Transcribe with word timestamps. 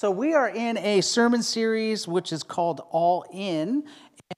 So, 0.00 0.10
we 0.10 0.32
are 0.32 0.48
in 0.48 0.78
a 0.78 1.02
sermon 1.02 1.42
series 1.42 2.08
which 2.08 2.32
is 2.32 2.42
called 2.42 2.80
All 2.88 3.26
In. 3.34 3.84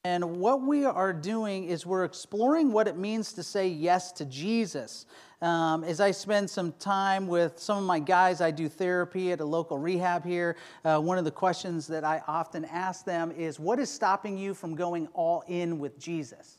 And 0.02 0.40
what 0.40 0.60
we 0.60 0.84
are 0.84 1.12
doing 1.12 1.66
is 1.66 1.86
we're 1.86 2.02
exploring 2.02 2.72
what 2.72 2.88
it 2.88 2.96
means 2.96 3.32
to 3.34 3.44
say 3.44 3.68
yes 3.68 4.10
to 4.14 4.24
Jesus. 4.24 5.06
Um, 5.40 5.84
as 5.84 6.00
I 6.00 6.10
spend 6.10 6.50
some 6.50 6.72
time 6.80 7.28
with 7.28 7.60
some 7.60 7.78
of 7.78 7.84
my 7.84 8.00
guys, 8.00 8.40
I 8.40 8.50
do 8.50 8.68
therapy 8.68 9.30
at 9.30 9.38
a 9.38 9.44
local 9.44 9.78
rehab 9.78 10.24
here. 10.24 10.56
Uh, 10.84 10.98
one 10.98 11.16
of 11.16 11.24
the 11.24 11.30
questions 11.30 11.86
that 11.86 12.02
I 12.02 12.22
often 12.26 12.64
ask 12.64 13.04
them 13.04 13.30
is 13.30 13.60
What 13.60 13.78
is 13.78 13.88
stopping 13.88 14.36
you 14.36 14.54
from 14.54 14.74
going 14.74 15.06
all 15.14 15.44
in 15.46 15.78
with 15.78 15.96
Jesus? 15.96 16.58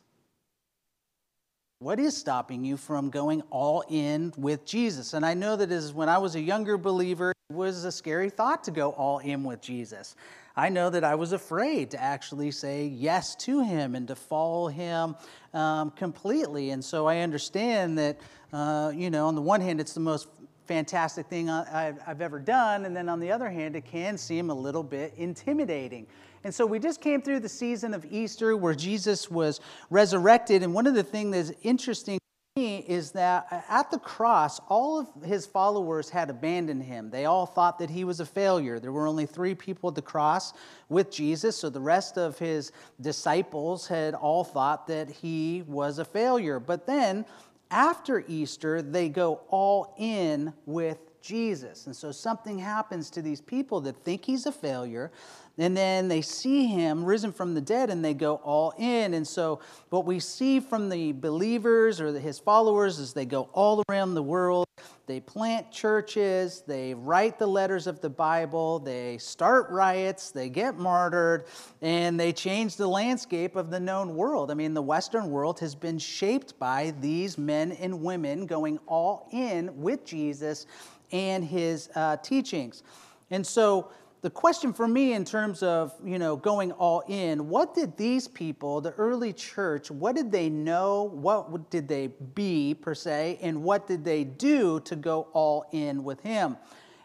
What 1.80 2.00
is 2.00 2.16
stopping 2.16 2.64
you 2.64 2.78
from 2.78 3.10
going 3.10 3.42
all 3.50 3.84
in 3.90 4.32
with 4.38 4.64
Jesus? 4.64 5.14
And 5.14 5.26
I 5.26 5.34
know 5.34 5.58
that 5.58 5.74
as 5.74 5.92
when 5.92 6.08
I 6.08 6.20
was 6.20 6.36
a 6.36 6.42
younger 6.42 6.78
believer, 6.78 7.33
was 7.54 7.86
a 7.86 7.92
scary 7.92 8.30
thought 8.30 8.64
to 8.66 8.72
go 8.72 8.92
all 8.92 9.20
in 9.20 9.44
with 9.44 9.62
Jesus. 9.62 10.16
I 10.56 10.70
know 10.70 10.90
that 10.92 11.04
I 11.04 11.16
was 11.16 11.34
afraid 11.34 11.92
to 11.92 12.02
actually 12.02 12.52
say 12.52 12.86
yes 12.86 13.36
to 13.38 13.64
him 13.64 13.96
and 13.96 14.08
to 14.08 14.16
follow 14.16 14.68
him 14.68 15.16
um, 15.54 15.92
completely. 15.92 16.70
And 16.70 16.84
so 16.84 17.08
I 17.08 17.20
understand 17.20 17.98
that, 17.98 18.20
uh, 18.52 18.92
you 18.94 19.10
know, 19.10 19.28
on 19.28 19.36
the 19.36 19.42
one 19.42 19.62
hand, 19.62 19.82
it's 19.82 19.94
the 19.94 20.00
most 20.00 20.28
fantastic 20.66 21.26
thing 21.28 21.50
I, 21.50 21.94
have 22.06 22.22
ever 22.22 22.40
done. 22.40 22.86
And 22.86 22.96
then 22.96 23.10
on 23.10 23.20
the 23.20 23.32
other 23.32 23.50
hand, 23.50 23.76
it 23.76 23.86
can 23.86 24.18
seem 24.18 24.52
a 24.52 24.54
little 24.54 24.84
bit 24.84 25.14
intimidating. 25.18 26.06
And 26.44 26.54
so 26.54 26.66
we 26.66 26.78
just 26.78 27.02
came 27.02 27.22
through 27.22 27.40
the 27.40 27.50
season 27.50 27.94
of 27.94 28.06
Easter 28.06 28.56
where 28.56 28.76
Jesus 28.76 29.32
was 29.32 29.60
resurrected. 29.90 30.62
And 30.62 30.74
one 30.74 30.86
of 30.86 30.94
the 30.94 31.04
things 31.04 31.32
that's 31.32 31.60
interesting 31.64 32.20
is 32.56 33.14
that 33.14 33.48
uh, 33.50 33.62
at 33.68 33.90
the 33.90 33.98
cross, 33.98 34.60
all 34.70 35.00
of 35.00 35.24
his 35.24 35.44
followers 35.44 36.08
had 36.12 36.30
abandoned 36.30 36.84
him. 36.84 37.10
They 37.10 37.26
all 37.26 37.48
thought 37.48 37.80
that 37.80 37.90
he 37.90 38.04
was 38.04 38.20
a 38.20 38.28
failure. 38.28 38.80
There 38.80 38.92
were 38.92 39.08
only 39.08 39.26
three 39.26 39.56
people 39.56 39.90
at 39.90 39.96
the 39.96 40.04
cross 40.04 40.54
with 40.88 41.10
Jesus, 41.10 41.58
so 41.58 41.72
the 41.72 41.80
rest 41.80 42.16
of 42.16 42.38
his 42.38 42.72
disciples 43.02 43.88
had 43.88 44.14
all 44.14 44.44
thought 44.44 44.86
that 44.86 45.10
he 45.10 45.64
was 45.66 45.98
a 45.98 46.06
failure. 46.06 46.60
But 46.60 46.86
then 46.86 47.26
after 47.74 48.24
Easter, 48.28 48.84
they 48.84 49.10
go 49.10 49.42
all 49.50 49.96
in 49.98 50.54
with 50.68 51.00
Jesus. 51.22 51.88
And 51.88 51.96
so 51.96 52.12
something 52.12 52.60
happens 52.60 53.10
to 53.12 53.22
these 53.22 53.42
people 53.42 53.82
that 53.82 53.96
think 54.04 54.26
he's 54.26 54.46
a 54.46 54.52
failure. 54.52 55.12
And 55.58 55.76
then 55.76 56.08
they 56.08 56.22
see 56.22 56.68
him 56.68 57.04
risen 57.04 57.32
from 57.32 57.56
the 57.56 57.62
dead 57.62 57.90
and 57.90 58.06
they 58.06 58.14
go 58.14 58.36
all 58.36 58.74
in. 58.78 59.14
And 59.14 59.28
so, 59.28 59.60
what 59.90 60.06
we 60.06 60.20
see 60.20 60.60
from 60.60 60.90
the 60.90 61.14
believers 61.14 62.02
or 62.02 62.18
his 62.20 62.40
followers 62.40 63.00
is 63.00 63.14
they 63.14 63.26
go 63.26 63.50
all 63.54 63.84
around 63.90 64.16
the 64.16 64.24
world. 64.24 64.66
They 65.06 65.20
plant 65.20 65.70
churches, 65.70 66.64
they 66.66 66.94
write 66.94 67.38
the 67.38 67.48
letters 67.48 67.88
of 67.88 68.00
the 68.00 68.10
Bible, 68.10 68.80
they 68.80 69.18
start 69.18 69.70
riots, 69.70 70.32
they 70.32 70.48
get 70.48 70.78
martyred, 70.78 71.44
and 71.82 72.18
they 72.18 72.32
change 72.32 72.78
the 72.78 72.88
landscape 72.88 73.58
of 73.58 73.70
the 73.70 73.82
known 73.82 74.16
world. 74.16 74.50
I 74.50 74.54
mean, 74.54 74.74
the 74.74 74.82
Western 74.82 75.30
world 75.30 75.60
has 75.60 75.76
been 75.76 76.00
shaped 76.00 76.58
by 76.58 76.94
these 77.02 77.38
men 77.38 77.74
and 77.74 78.02
women 78.02 78.46
going 78.46 78.80
all 78.88 79.28
in 79.34 79.82
with 79.82 80.06
Jesus 80.06 80.68
and 81.12 81.44
his 81.44 81.90
uh, 81.96 82.16
teachings. 82.18 82.84
And 83.30 83.46
so, 83.46 83.90
the 84.24 84.30
question 84.30 84.72
for 84.72 84.88
me 84.88 85.12
in 85.12 85.26
terms 85.26 85.62
of 85.62 85.94
you 86.04 86.18
know 86.18 86.38
going 86.38 86.72
all 86.72 87.04
in 87.08 87.50
what 87.50 87.76
did 87.76 87.96
these 87.98 88.26
people 88.28 88.80
the 88.80 88.92
early 88.94 89.34
church 89.34 89.92
what 89.92 90.16
did 90.16 90.32
they 90.32 90.50
know? 90.50 91.04
What 91.04 91.70
did 91.70 91.88
they 91.88 92.08
be 92.08 92.74
per 92.74 92.96
se 92.96 93.38
and 93.42 93.62
what 93.62 93.86
did 93.86 94.04
they 94.04 94.24
do 94.24 94.80
to 94.82 94.96
go 94.96 95.28
all 95.34 95.66
in 95.74 96.04
with 96.04 96.22
him? 96.22 96.58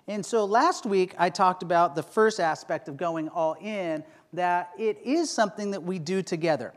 And 0.06 0.24
so 0.24 0.44
last 0.44 0.86
week 0.86 1.14
i 1.18 1.28
talked 1.28 1.62
about 1.62 1.96
the 1.96 2.02
first 2.02 2.38
aspect 2.38 2.88
of 2.88 2.96
going 2.96 3.28
all 3.28 3.56
in 3.60 4.04
that 4.32 4.70
it 4.78 4.98
is 5.04 5.28
something 5.28 5.72
that 5.72 5.82
we 5.82 5.98
do 5.98 6.22
together. 6.22 6.72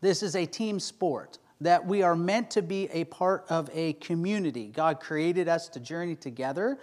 This 0.00 0.22
is 0.22 0.34
a 0.34 0.46
team 0.46 0.80
sport 0.80 1.38
that 1.60 1.84
we 1.86 2.02
are 2.02 2.16
meant 2.16 2.50
to 2.52 2.62
be 2.62 2.88
a 2.92 3.04
part 3.04 3.44
of 3.48 3.70
a 3.72 3.92
community. 3.94 4.66
God 4.68 5.00
created 5.00 5.48
us 5.48 5.68
to 5.68 5.80
journey 5.80 6.16
together 6.16 6.78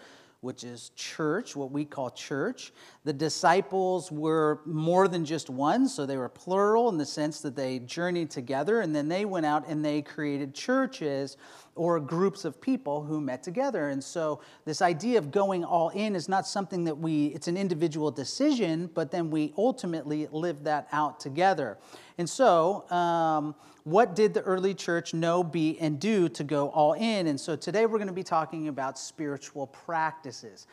which 0.45 0.63
is 0.63 0.91
church, 0.95 1.56
what 1.56 1.72
we 1.72 1.83
call 1.83 2.11
church. 2.11 2.72
The 3.05 3.13
disciples 3.13 4.11
were 4.11 4.61
more 4.66 5.07
than 5.07 5.25
just 5.25 5.47
one, 5.47 5.88
so 5.88 6.07
they 6.07 6.17
were 6.17 6.27
plural 6.27 6.89
in 6.89 6.97
the 6.97 7.05
sense 7.05 7.39
that 7.41 7.55
they 7.55 7.77
journeyed 7.77 8.31
together, 8.31 8.81
and 8.81 8.95
then 8.95 9.07
they 9.07 9.25
went 9.25 9.45
out 9.45 9.67
and 9.67 9.85
they 9.85 10.01
created 10.01 10.55
churches 10.55 11.38
or 11.75 11.99
groups 11.99 12.45
of 12.45 12.59
people 12.59 13.03
who 13.03 13.21
met 13.21 13.44
together. 13.44 13.89
And 13.89 14.03
so 14.03 14.41
this 14.65 14.81
idea 14.81 15.19
of 15.19 15.29
going 15.29 15.63
all 15.63 15.89
in 15.89 16.15
is 16.15 16.27
not 16.27 16.47
something 16.47 16.83
that 16.85 16.97
we, 16.97 17.27
it's 17.27 17.47
an 17.47 17.57
individual 17.57 18.09
decision, 18.09 18.89
but 18.95 19.11
then 19.11 19.29
we 19.29 19.53
ultimately 19.55 20.27
live 20.31 20.63
that 20.63 20.88
out 20.91 21.19
together. 21.19 21.77
And 22.17 22.27
so, 22.27 22.89
um, 22.89 23.53
what 23.83 24.15
did 24.15 24.33
the 24.33 24.41
early 24.41 24.73
church 24.73 25.13
know, 25.13 25.44
be, 25.44 25.77
and 25.79 25.99
do 25.99 26.27
to 26.29 26.44
go 26.44 26.69
all 26.69 26.94
in? 26.94 27.27
And 27.27 27.39
so 27.39 27.55
today 27.55 27.85
we're 27.85 27.99
going 27.99 28.07
to 28.07 28.13
be 28.13 28.23
talking 28.23 28.67
about 28.67 28.97
spiritual 28.97 29.67
practices. 29.67 30.65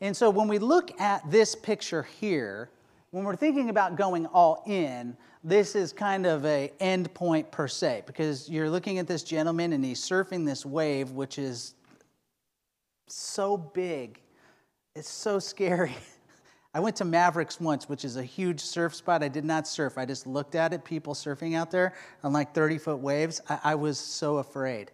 And 0.00 0.16
so 0.16 0.30
when 0.30 0.48
we 0.48 0.58
look 0.58 0.98
at 1.00 1.28
this 1.30 1.54
picture 1.54 2.02
here, 2.02 2.70
when 3.10 3.24
we're 3.24 3.36
thinking 3.36 3.70
about 3.70 3.96
going 3.96 4.26
all 4.26 4.62
in, 4.66 5.16
this 5.42 5.74
is 5.74 5.92
kind 5.92 6.26
of 6.26 6.44
a 6.44 6.72
end 6.80 7.12
point 7.14 7.50
per 7.50 7.66
se 7.66 8.04
because 8.06 8.48
you're 8.48 8.70
looking 8.70 8.98
at 8.98 9.06
this 9.06 9.22
gentleman 9.22 9.72
and 9.72 9.84
he's 9.84 10.00
surfing 10.00 10.44
this 10.46 10.64
wave 10.64 11.10
which 11.12 11.38
is 11.38 11.74
so 13.08 13.56
big. 13.56 14.20
It's 14.94 15.08
so 15.08 15.38
scary. 15.38 15.94
I 16.74 16.78
went 16.78 16.94
to 16.96 17.04
Mavericks 17.04 17.60
once, 17.60 17.88
which 17.88 18.04
is 18.04 18.16
a 18.16 18.22
huge 18.22 18.60
surf 18.60 18.94
spot. 18.94 19.24
I 19.24 19.28
did 19.28 19.44
not 19.44 19.66
surf. 19.66 19.98
I 19.98 20.04
just 20.04 20.26
looked 20.26 20.54
at 20.54 20.72
it, 20.72 20.84
people 20.84 21.14
surfing 21.14 21.56
out 21.56 21.72
there 21.72 21.94
on 22.22 22.32
like 22.32 22.54
30 22.54 22.78
foot 22.78 22.98
waves. 23.00 23.40
I, 23.48 23.58
I 23.64 23.74
was 23.74 23.98
so 23.98 24.36
afraid. 24.36 24.92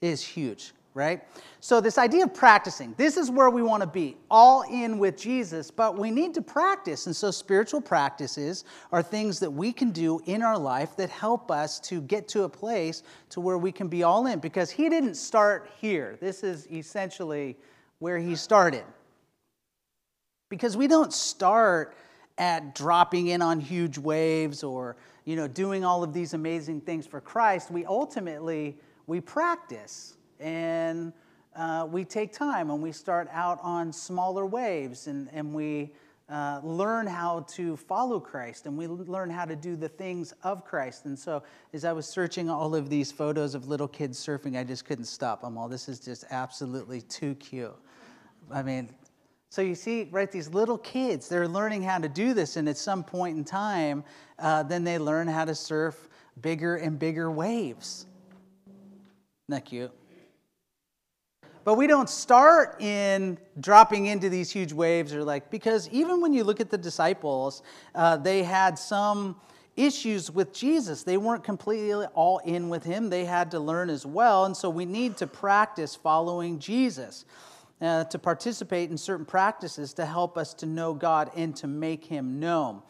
It 0.00 0.06
is 0.06 0.22
huge, 0.22 0.74
right? 0.98 1.22
So, 1.60 1.80
this 1.80 1.96
idea 1.96 2.24
of 2.24 2.34
practicing, 2.34 2.92
this 2.98 3.16
is 3.16 3.30
where 3.30 3.48
we 3.48 3.62
want 3.62 3.82
to 3.82 3.86
be, 3.86 4.16
all 4.28 4.62
in 4.62 4.98
with 4.98 5.16
Jesus, 5.16 5.70
but 5.70 5.96
we 5.96 6.10
need 6.10 6.34
to 6.34 6.42
practice. 6.42 7.06
And 7.06 7.14
so, 7.14 7.30
spiritual 7.30 7.80
practices 7.80 8.64
are 8.90 9.02
things 9.02 9.38
that 9.40 9.50
we 9.50 9.72
can 9.72 9.92
do 9.92 10.20
in 10.26 10.42
our 10.42 10.58
life 10.58 10.96
that 10.96 11.08
help 11.08 11.50
us 11.52 11.78
to 11.80 12.02
get 12.02 12.26
to 12.28 12.42
a 12.42 12.48
place 12.48 13.04
to 13.30 13.40
where 13.40 13.56
we 13.56 13.70
can 13.70 13.86
be 13.86 14.02
all 14.02 14.26
in 14.26 14.40
because 14.40 14.70
He 14.70 14.88
didn't 14.88 15.14
start 15.14 15.70
here. 15.80 16.18
This 16.20 16.42
is 16.42 16.66
essentially 16.70 17.56
where 18.00 18.18
He 18.18 18.34
started. 18.34 18.84
Because 20.50 20.76
we 20.76 20.88
don't 20.88 21.12
start 21.12 21.94
at 22.38 22.74
dropping 22.74 23.28
in 23.28 23.40
on 23.40 23.60
huge 23.60 23.98
waves 23.98 24.64
or 24.64 24.96
you 25.24 25.36
know 25.36 25.46
doing 25.46 25.84
all 25.84 26.02
of 26.02 26.12
these 26.12 26.34
amazing 26.34 26.80
things 26.80 27.06
for 27.06 27.20
Christ. 27.20 27.70
We 27.70 27.84
ultimately 27.84 28.76
we 29.06 29.20
practice 29.20 30.17
and 30.40 31.12
uh, 31.56 31.86
we 31.90 32.04
take 32.04 32.32
time 32.32 32.70
and 32.70 32.82
we 32.82 32.92
start 32.92 33.28
out 33.32 33.58
on 33.62 33.92
smaller 33.92 34.46
waves 34.46 35.06
and, 35.06 35.28
and 35.32 35.52
we 35.52 35.90
uh, 36.28 36.60
learn 36.62 37.06
how 37.06 37.40
to 37.48 37.76
follow 37.76 38.20
Christ 38.20 38.66
and 38.66 38.76
we 38.76 38.86
learn 38.86 39.30
how 39.30 39.44
to 39.44 39.56
do 39.56 39.76
the 39.76 39.88
things 39.88 40.34
of 40.42 40.64
Christ. 40.64 41.06
And 41.06 41.18
so, 41.18 41.42
as 41.72 41.84
I 41.84 41.92
was 41.92 42.06
searching 42.06 42.50
all 42.50 42.74
of 42.74 42.90
these 42.90 43.10
photos 43.10 43.54
of 43.54 43.66
little 43.66 43.88
kids 43.88 44.24
surfing, 44.24 44.58
I 44.58 44.64
just 44.64 44.84
couldn't 44.84 45.06
stop. 45.06 45.40
I'm 45.42 45.56
all, 45.56 45.68
this 45.68 45.88
is 45.88 46.00
just 46.00 46.24
absolutely 46.30 47.00
too 47.00 47.34
cute. 47.36 47.74
I 48.50 48.62
mean, 48.62 48.90
so 49.50 49.62
you 49.62 49.74
see, 49.74 50.08
right, 50.10 50.30
these 50.30 50.50
little 50.50 50.78
kids, 50.78 51.28
they're 51.28 51.48
learning 51.48 51.82
how 51.82 51.98
to 51.98 52.08
do 52.08 52.34
this, 52.34 52.56
and 52.56 52.68
at 52.68 52.76
some 52.76 53.02
point 53.02 53.38
in 53.38 53.44
time, 53.44 54.04
uh, 54.38 54.62
then 54.62 54.84
they 54.84 54.98
learn 54.98 55.26
how 55.26 55.46
to 55.46 55.54
surf 55.54 56.08
bigger 56.42 56.76
and 56.76 56.98
bigger 56.98 57.30
waves. 57.30 58.06
Isn't 58.66 58.76
that 59.48 59.64
cute? 59.64 59.90
But 61.68 61.74
we 61.74 61.86
don't 61.86 62.08
start 62.08 62.80
in 62.80 63.36
dropping 63.60 64.06
into 64.06 64.30
these 64.30 64.50
huge 64.50 64.72
waves 64.72 65.12
or 65.12 65.22
like, 65.22 65.50
because 65.50 65.86
even 65.90 66.22
when 66.22 66.32
you 66.32 66.42
look 66.42 66.60
at 66.60 66.70
the 66.70 66.78
disciples, 66.78 67.62
uh, 67.94 68.16
they 68.16 68.42
had 68.42 68.78
some 68.78 69.36
issues 69.76 70.30
with 70.30 70.54
Jesus. 70.54 71.02
They 71.02 71.18
weren't 71.18 71.44
completely 71.44 72.06
all 72.14 72.38
in 72.38 72.70
with 72.70 72.84
him, 72.84 73.10
they 73.10 73.26
had 73.26 73.50
to 73.50 73.60
learn 73.60 73.90
as 73.90 74.06
well. 74.06 74.46
And 74.46 74.56
so 74.56 74.70
we 74.70 74.86
need 74.86 75.18
to 75.18 75.26
practice 75.26 75.94
following 75.94 76.58
Jesus 76.58 77.26
uh, 77.82 78.04
to 78.04 78.18
participate 78.18 78.90
in 78.90 78.96
certain 78.96 79.26
practices 79.26 79.92
to 79.92 80.06
help 80.06 80.38
us 80.38 80.54
to 80.54 80.64
know 80.66 80.94
God 80.94 81.30
and 81.36 81.54
to 81.56 81.66
make 81.66 82.02
Him 82.04 82.40
known. 82.40 82.80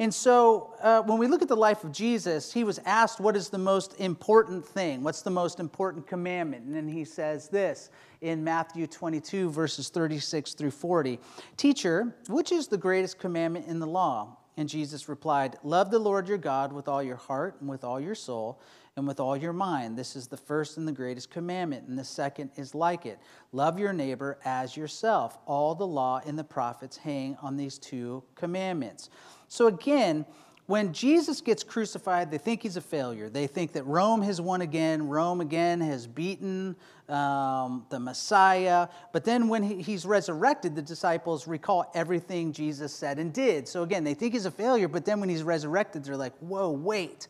And 0.00 0.14
so, 0.14 0.74
uh, 0.80 1.02
when 1.02 1.18
we 1.18 1.26
look 1.26 1.42
at 1.42 1.48
the 1.48 1.56
life 1.56 1.82
of 1.82 1.90
Jesus, 1.90 2.52
he 2.52 2.62
was 2.62 2.78
asked, 2.84 3.18
What 3.18 3.34
is 3.34 3.48
the 3.48 3.58
most 3.58 3.98
important 3.98 4.64
thing? 4.64 5.02
What's 5.02 5.22
the 5.22 5.30
most 5.30 5.58
important 5.58 6.06
commandment? 6.06 6.66
And 6.66 6.74
then 6.74 6.86
he 6.86 7.04
says 7.04 7.48
this 7.48 7.90
in 8.20 8.44
Matthew 8.44 8.86
22, 8.86 9.50
verses 9.50 9.88
36 9.88 10.54
through 10.54 10.70
40 10.70 11.18
Teacher, 11.56 12.14
which 12.28 12.52
is 12.52 12.68
the 12.68 12.78
greatest 12.78 13.18
commandment 13.18 13.66
in 13.66 13.80
the 13.80 13.86
law? 13.86 14.36
And 14.56 14.68
Jesus 14.68 15.08
replied, 15.08 15.56
Love 15.64 15.90
the 15.90 15.98
Lord 15.98 16.28
your 16.28 16.38
God 16.38 16.72
with 16.72 16.86
all 16.86 17.02
your 17.02 17.16
heart 17.16 17.56
and 17.60 17.68
with 17.68 17.82
all 17.82 18.00
your 18.00 18.14
soul 18.14 18.60
and 18.98 19.06
with 19.06 19.20
all 19.20 19.36
your 19.36 19.52
mind. 19.52 19.96
This 19.96 20.16
is 20.16 20.26
the 20.26 20.36
first 20.36 20.76
and 20.76 20.86
the 20.86 20.92
greatest 20.92 21.30
commandment, 21.30 21.86
and 21.88 21.98
the 21.98 22.04
second 22.04 22.50
is 22.56 22.74
like 22.74 23.06
it 23.06 23.18
love 23.52 23.78
your 23.78 23.92
neighbor 23.92 24.38
as 24.44 24.76
yourself. 24.76 25.38
All 25.46 25.74
the 25.74 25.86
law 25.86 26.20
and 26.26 26.38
the 26.38 26.44
prophets 26.44 26.98
hang 26.98 27.36
on 27.40 27.56
these 27.56 27.78
two 27.78 28.22
commandments. 28.34 29.08
So, 29.46 29.68
again, 29.68 30.26
when 30.66 30.92
Jesus 30.92 31.40
gets 31.40 31.62
crucified, 31.62 32.30
they 32.30 32.36
think 32.36 32.62
he's 32.62 32.76
a 32.76 32.82
failure. 32.82 33.30
They 33.30 33.46
think 33.46 33.72
that 33.72 33.84
Rome 33.84 34.20
has 34.20 34.38
won 34.38 34.60
again. 34.60 35.08
Rome 35.08 35.40
again 35.40 35.80
has 35.80 36.06
beaten 36.06 36.76
um, 37.08 37.86
the 37.88 37.98
Messiah. 37.98 38.88
But 39.12 39.24
then 39.24 39.48
when 39.48 39.62
he, 39.62 39.80
he's 39.80 40.04
resurrected, 40.04 40.74
the 40.74 40.82
disciples 40.82 41.46
recall 41.46 41.90
everything 41.94 42.52
Jesus 42.52 42.92
said 42.92 43.18
and 43.18 43.32
did. 43.32 43.66
So 43.66 43.82
again, 43.82 44.04
they 44.04 44.12
think 44.12 44.34
he's 44.34 44.44
a 44.44 44.50
failure, 44.50 44.88
but 44.88 45.06
then 45.06 45.20
when 45.20 45.30
he's 45.30 45.42
resurrected, 45.42 46.04
they're 46.04 46.18
like, 46.18 46.36
whoa, 46.40 46.70
wait. 46.70 47.28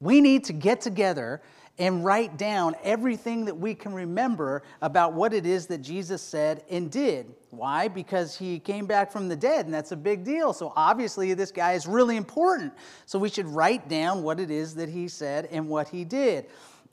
We 0.00 0.20
need 0.20 0.44
to 0.44 0.52
get 0.52 0.80
together 0.80 1.42
and 1.78 2.04
write 2.04 2.36
down 2.36 2.74
everything 2.82 3.46
that 3.46 3.54
we 3.54 3.74
can 3.74 3.94
remember 3.94 4.62
about 4.82 5.14
what 5.14 5.32
it 5.32 5.46
is 5.46 5.66
that 5.68 5.78
Jesus 5.78 6.20
said 6.20 6.62
and 6.70 6.90
did. 6.90 7.34
Why? 7.50 7.88
Because 7.88 8.36
he 8.36 8.58
came 8.58 8.86
back 8.86 9.10
from 9.10 9.28
the 9.28 9.36
dead, 9.36 9.64
and 9.64 9.74
that's 9.74 9.92
a 9.92 9.96
big 9.96 10.22
deal. 10.24 10.52
So 10.52 10.72
obviously, 10.76 11.32
this 11.32 11.50
guy 11.50 11.72
is 11.72 11.86
really 11.86 12.16
important. 12.16 12.72
So 13.06 13.18
we 13.18 13.30
should 13.30 13.46
write 13.46 13.88
down 13.88 14.22
what 14.22 14.40
it 14.40 14.50
is 14.50 14.74
that 14.74 14.90
he 14.90 15.08
said 15.08 15.48
and 15.50 15.68
what 15.68 15.88
he 15.88 16.04
did. 16.04 16.46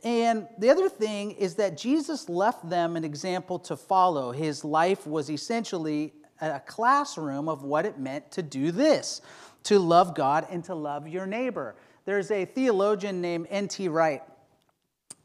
And 0.04 0.48
the 0.57 0.69
other 0.69 0.89
thing 0.89 1.31
is 1.31 1.56
that 1.56 1.77
Jesus 1.77 2.30
left 2.30 2.69
them 2.69 2.95
an 2.95 3.04
example 3.04 3.59
to 3.59 3.75
follow. 3.75 4.31
His 4.31 4.63
life 4.63 5.06
was 5.06 5.30
essentially 5.30 6.13
a 6.39 6.59
classroom 6.59 7.50
of 7.50 7.63
what 7.63 7.86
it 7.86 8.00
meant 8.00 8.31
to 8.31 8.44
do 8.44 8.71
this 8.71 9.21
to 9.63 9.80
love 9.80 10.15
God 10.15 10.48
and 10.50 10.63
to 10.65 10.75
love 10.75 11.07
your 11.09 11.25
neighbor. 11.25 11.75
There's 12.07 12.31
a 12.31 12.45
theologian 12.45 13.19
named 13.19 13.48
N.T. 13.50 13.89
Wright 13.89 14.24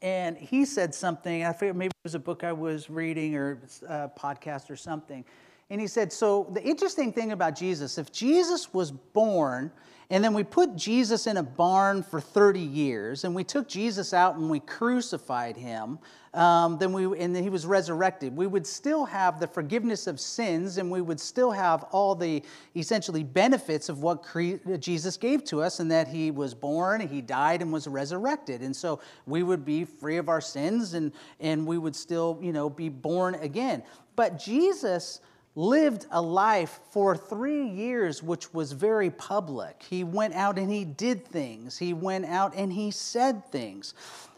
and 0.02 0.36
he 0.36 0.64
said 0.64 0.92
something. 0.92 1.44
I 1.44 1.52
forget, 1.52 1.76
maybe 1.76 1.90
it 1.90 2.02
was 2.02 2.16
a 2.16 2.18
book 2.18 2.42
I 2.42 2.52
was 2.52 2.90
reading 2.90 3.36
or 3.36 3.60
a 3.88 4.10
podcast 4.18 4.68
or 4.68 4.74
something. 4.74 5.24
And 5.72 5.80
he 5.80 5.86
said, 5.86 6.12
So 6.12 6.48
the 6.52 6.62
interesting 6.62 7.12
thing 7.12 7.32
about 7.32 7.56
Jesus, 7.56 7.96
if 7.96 8.12
Jesus 8.12 8.72
was 8.74 8.92
born 8.92 9.72
and 10.12 10.22
then 10.22 10.34
we 10.34 10.44
put 10.44 10.76
Jesus 10.76 11.26
in 11.26 11.38
a 11.38 11.42
barn 11.42 12.02
for 12.02 12.20
30 12.20 12.60
years, 12.60 13.24
and 13.24 13.34
we 13.34 13.44
took 13.44 13.66
Jesus 13.66 14.12
out 14.12 14.36
and 14.36 14.50
we 14.50 14.60
crucified 14.60 15.56
him. 15.56 15.98
Um, 16.34 16.76
then 16.76 16.92
we, 16.92 17.18
and 17.18 17.34
then 17.34 17.42
he 17.42 17.48
was 17.48 17.64
resurrected. 17.64 18.36
We 18.36 18.46
would 18.46 18.66
still 18.66 19.06
have 19.06 19.40
the 19.40 19.46
forgiveness 19.46 20.06
of 20.06 20.20
sins, 20.20 20.76
and 20.76 20.90
we 20.90 21.00
would 21.00 21.18
still 21.18 21.50
have 21.50 21.84
all 21.92 22.14
the 22.14 22.42
essentially 22.76 23.24
benefits 23.24 23.88
of 23.88 24.02
what 24.02 24.22
cre- 24.22 24.56
Jesus 24.78 25.16
gave 25.16 25.44
to 25.44 25.62
us, 25.62 25.80
and 25.80 25.90
that 25.90 26.08
he 26.08 26.30
was 26.30 26.52
born, 26.52 27.00
he 27.00 27.22
died, 27.22 27.62
and 27.62 27.72
was 27.72 27.88
resurrected. 27.88 28.60
And 28.60 28.76
so 28.76 29.00
we 29.24 29.42
would 29.42 29.64
be 29.64 29.86
free 29.86 30.18
of 30.18 30.28
our 30.28 30.42
sins, 30.42 30.92
and, 30.92 31.10
and 31.40 31.66
we 31.66 31.78
would 31.78 31.96
still, 31.96 32.38
you 32.42 32.52
know, 32.52 32.68
be 32.68 32.90
born 32.90 33.34
again. 33.36 33.82
But 34.14 34.38
Jesus 34.38 35.22
lived 35.54 36.06
a 36.10 36.20
life 36.20 36.80
for 36.90 37.16
three 37.16 37.66
years 37.66 38.22
which 38.22 38.54
was 38.54 38.72
very 38.72 39.10
public. 39.10 39.82
He 39.88 40.04
went 40.04 40.34
out 40.34 40.58
and 40.58 40.70
he 40.70 40.84
did 40.84 41.26
things, 41.26 41.76
he 41.76 41.92
went 41.92 42.26
out 42.26 42.54
and 42.56 42.72
he 42.72 42.90
said 42.90 43.44
things. 43.50 43.94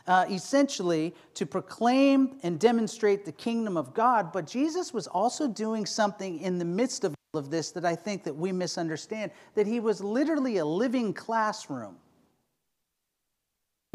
Uh, 0.06 0.26
essentially, 0.28 1.14
to 1.32 1.46
proclaim 1.46 2.36
and 2.42 2.60
demonstrate 2.60 3.24
the 3.24 3.32
kingdom 3.32 3.74
of 3.74 3.94
God, 3.94 4.32
but 4.32 4.46
Jesus 4.46 4.92
was 4.92 5.06
also 5.06 5.48
doing 5.48 5.86
something 5.86 6.40
in 6.40 6.58
the 6.58 6.64
midst 6.64 7.04
of 7.04 7.14
all 7.32 7.40
of 7.40 7.50
this 7.50 7.70
that 7.70 7.86
I 7.86 7.96
think 7.96 8.22
that 8.24 8.36
we 8.36 8.52
misunderstand. 8.52 9.30
That 9.54 9.66
he 9.66 9.80
was 9.80 10.02
literally 10.02 10.58
a 10.58 10.64
living 10.64 11.14
classroom. 11.14 11.96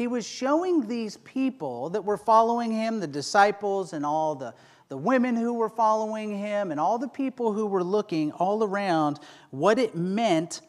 He 0.00 0.08
was 0.08 0.26
showing 0.26 0.88
these 0.88 1.18
people 1.18 1.90
that 1.90 2.04
were 2.04 2.16
following 2.16 2.72
him, 2.72 2.98
the 2.98 3.06
disciples 3.06 3.92
and 3.92 4.04
all 4.04 4.34
the 4.34 4.52
the 4.90 4.96
women 4.96 5.36
who 5.36 5.54
were 5.54 5.68
following 5.68 6.36
him, 6.36 6.72
and 6.72 6.80
all 6.80 6.98
the 6.98 7.08
people 7.08 7.52
who 7.52 7.64
were 7.64 7.84
looking 7.84 8.32
all 8.32 8.64
around 8.64 9.20
what 9.50 9.78
it 9.78 9.94
meant 9.94 10.60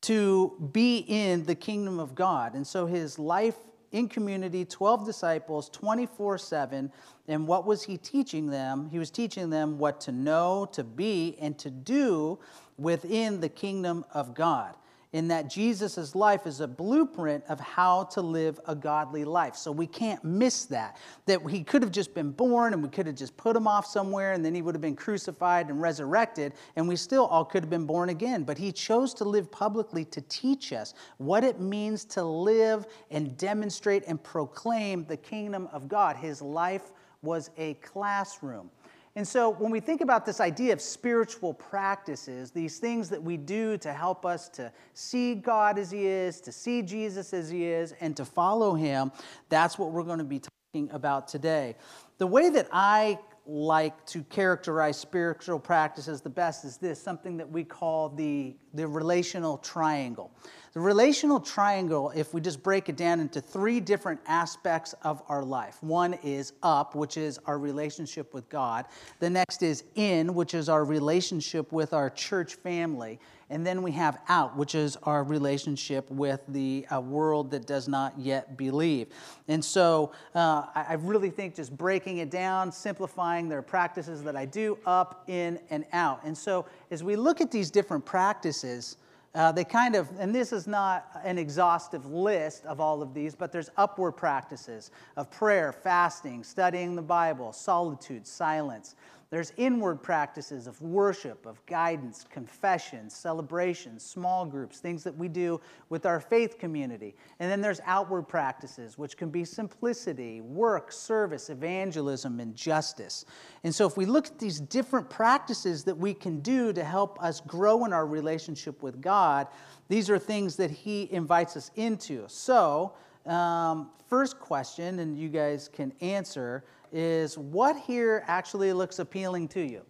to 0.00 0.70
be 0.72 1.04
in 1.06 1.44
the 1.44 1.54
kingdom 1.54 2.00
of 2.00 2.14
God. 2.14 2.54
And 2.54 2.66
so 2.66 2.86
his 2.86 3.18
life 3.18 3.56
in 3.92 4.08
community, 4.08 4.64
12 4.64 5.04
disciples, 5.04 5.68
24 5.68 6.38
7. 6.38 6.90
And 7.28 7.46
what 7.46 7.66
was 7.66 7.82
he 7.82 7.98
teaching 7.98 8.46
them? 8.46 8.88
He 8.90 8.98
was 8.98 9.10
teaching 9.10 9.50
them 9.50 9.78
what 9.78 10.00
to 10.02 10.12
know, 10.12 10.66
to 10.72 10.82
be, 10.82 11.36
and 11.38 11.56
to 11.58 11.70
do 11.70 12.38
within 12.78 13.40
the 13.40 13.50
kingdom 13.50 14.06
of 14.14 14.34
God 14.34 14.74
in 15.12 15.28
that 15.28 15.50
Jesus' 15.50 16.14
life 16.14 16.46
is 16.46 16.60
a 16.60 16.68
blueprint 16.68 17.44
of 17.48 17.60
how 17.60 18.04
to 18.04 18.22
live 18.22 18.58
a 18.66 18.74
godly 18.74 19.24
life. 19.24 19.54
So 19.56 19.70
we 19.70 19.86
can't 19.86 20.22
miss 20.24 20.64
that. 20.66 20.96
That 21.26 21.46
he 21.50 21.62
could 21.62 21.82
have 21.82 21.92
just 21.92 22.14
been 22.14 22.30
born 22.30 22.72
and 22.72 22.82
we 22.82 22.88
could 22.88 23.06
have 23.06 23.16
just 23.16 23.36
put 23.36 23.54
him 23.54 23.68
off 23.68 23.86
somewhere 23.86 24.32
and 24.32 24.44
then 24.44 24.54
he 24.54 24.62
would 24.62 24.74
have 24.74 24.80
been 24.80 24.96
crucified 24.96 25.68
and 25.68 25.82
resurrected 25.82 26.54
and 26.76 26.88
we 26.88 26.96
still 26.96 27.26
all 27.26 27.44
could 27.44 27.62
have 27.62 27.70
been 27.70 27.86
born 27.86 28.08
again. 28.08 28.42
But 28.42 28.56
he 28.56 28.72
chose 28.72 29.12
to 29.14 29.24
live 29.24 29.50
publicly 29.50 30.06
to 30.06 30.22
teach 30.22 30.72
us 30.72 30.94
what 31.18 31.44
it 31.44 31.60
means 31.60 32.04
to 32.06 32.22
live 32.22 32.86
and 33.10 33.36
demonstrate 33.36 34.04
and 34.06 34.22
proclaim 34.22 35.04
the 35.04 35.16
kingdom 35.18 35.68
of 35.72 35.88
God. 35.88 36.16
His 36.16 36.40
life 36.40 36.92
was 37.22 37.50
a 37.58 37.74
classroom. 37.74 38.70
And 39.14 39.28
so, 39.28 39.50
when 39.50 39.70
we 39.70 39.80
think 39.80 40.00
about 40.00 40.24
this 40.24 40.40
idea 40.40 40.72
of 40.72 40.80
spiritual 40.80 41.52
practices, 41.52 42.50
these 42.50 42.78
things 42.78 43.10
that 43.10 43.22
we 43.22 43.36
do 43.36 43.76
to 43.78 43.92
help 43.92 44.24
us 44.24 44.48
to 44.50 44.72
see 44.94 45.34
God 45.34 45.78
as 45.78 45.90
He 45.90 46.06
is, 46.06 46.40
to 46.40 46.52
see 46.52 46.80
Jesus 46.80 47.34
as 47.34 47.50
He 47.50 47.66
is, 47.66 47.94
and 48.00 48.16
to 48.16 48.24
follow 48.24 48.74
Him, 48.74 49.12
that's 49.50 49.78
what 49.78 49.92
we're 49.92 50.02
going 50.02 50.18
to 50.18 50.24
be 50.24 50.40
talking 50.40 50.90
about 50.92 51.28
today. 51.28 51.76
The 52.16 52.26
way 52.26 52.48
that 52.50 52.68
I 52.72 53.18
like 53.46 54.06
to 54.06 54.22
characterize 54.24 54.96
spiritual 54.96 55.58
practices 55.58 56.20
the 56.20 56.30
best 56.30 56.64
is 56.64 56.76
this 56.76 57.02
something 57.02 57.36
that 57.36 57.50
we 57.50 57.64
call 57.64 58.08
the, 58.08 58.54
the 58.74 58.86
relational 58.86 59.58
triangle. 59.58 60.30
The 60.74 60.80
relational 60.80 61.38
triangle, 61.38 62.12
if 62.14 62.32
we 62.32 62.40
just 62.40 62.62
break 62.62 62.88
it 62.88 62.96
down 62.96 63.20
into 63.20 63.40
three 63.40 63.78
different 63.78 64.20
aspects 64.26 64.94
of 65.02 65.22
our 65.28 65.42
life 65.42 65.82
one 65.82 66.14
is 66.22 66.52
up, 66.62 66.94
which 66.94 67.16
is 67.16 67.38
our 67.46 67.58
relationship 67.58 68.32
with 68.32 68.48
God. 68.48 68.86
The 69.18 69.28
next 69.28 69.62
is 69.62 69.84
in, 69.96 70.34
which 70.34 70.54
is 70.54 70.68
our 70.68 70.84
relationship 70.84 71.72
with 71.72 71.92
our 71.92 72.08
church 72.08 72.54
family. 72.54 73.18
And 73.52 73.66
then 73.66 73.82
we 73.82 73.92
have 73.92 74.18
out, 74.28 74.56
which 74.56 74.74
is 74.74 74.96
our 75.02 75.22
relationship 75.24 76.10
with 76.10 76.40
the 76.48 76.86
uh, 76.90 77.00
world 77.00 77.50
that 77.50 77.66
does 77.66 77.86
not 77.86 78.18
yet 78.18 78.56
believe. 78.56 79.08
And 79.46 79.62
so 79.62 80.12
uh, 80.34 80.64
I, 80.74 80.86
I 80.88 80.92
really 80.94 81.28
think 81.28 81.54
just 81.54 81.76
breaking 81.76 82.18
it 82.18 82.30
down, 82.30 82.72
simplifying 82.72 83.50
their 83.50 83.60
practices 83.60 84.22
that 84.24 84.36
I 84.36 84.46
do 84.46 84.78
up, 84.86 85.24
in, 85.28 85.60
and 85.68 85.84
out. 85.92 86.20
And 86.24 86.36
so 86.36 86.64
as 86.90 87.04
we 87.04 87.14
look 87.14 87.42
at 87.42 87.50
these 87.50 87.70
different 87.70 88.06
practices, 88.06 88.96
uh, 89.34 89.52
they 89.52 89.64
kind 89.64 89.96
of, 89.96 90.08
and 90.18 90.34
this 90.34 90.52
is 90.52 90.66
not 90.66 91.08
an 91.22 91.36
exhaustive 91.36 92.06
list 92.06 92.64
of 92.64 92.80
all 92.80 93.02
of 93.02 93.12
these, 93.12 93.34
but 93.34 93.52
there's 93.52 93.70
upward 93.76 94.12
practices 94.12 94.90
of 95.16 95.30
prayer, 95.30 95.72
fasting, 95.72 96.42
studying 96.42 96.96
the 96.96 97.02
Bible, 97.02 97.52
solitude, 97.52 98.26
silence. 98.26 98.94
There's 99.32 99.54
inward 99.56 100.02
practices 100.02 100.66
of 100.66 100.78
worship, 100.82 101.46
of 101.46 101.64
guidance, 101.64 102.26
confession, 102.28 103.08
celebration, 103.08 103.98
small 103.98 104.44
groups, 104.44 104.78
things 104.78 105.02
that 105.04 105.16
we 105.16 105.26
do 105.26 105.58
with 105.88 106.04
our 106.04 106.20
faith 106.20 106.58
community. 106.58 107.14
And 107.40 107.50
then 107.50 107.62
there's 107.62 107.80
outward 107.86 108.24
practices, 108.24 108.98
which 108.98 109.16
can 109.16 109.30
be 109.30 109.46
simplicity, 109.46 110.42
work, 110.42 110.92
service, 110.92 111.48
evangelism, 111.48 112.40
and 112.40 112.54
justice. 112.54 113.24
And 113.64 113.74
so 113.74 113.86
if 113.86 113.96
we 113.96 114.04
look 114.04 114.26
at 114.26 114.38
these 114.38 114.60
different 114.60 115.08
practices 115.08 115.82
that 115.84 115.96
we 115.96 116.12
can 116.12 116.40
do 116.40 116.74
to 116.74 116.84
help 116.84 117.18
us 117.22 117.40
grow 117.40 117.86
in 117.86 117.94
our 117.94 118.06
relationship 118.06 118.82
with 118.82 119.00
God, 119.00 119.46
these 119.88 120.10
are 120.10 120.18
things 120.18 120.56
that 120.56 120.70
He 120.70 121.10
invites 121.10 121.56
us 121.56 121.70
into. 121.74 122.26
So, 122.28 122.92
um, 123.26 123.90
first 124.08 124.38
question, 124.38 124.98
and 124.98 125.18
you 125.18 125.28
guys 125.28 125.68
can 125.72 125.92
answer 126.00 126.64
is 126.92 127.38
what 127.38 127.76
here 127.76 128.22
actually 128.26 128.72
looks 128.72 128.98
appealing 128.98 129.48
to 129.48 129.60
you? 129.60 129.82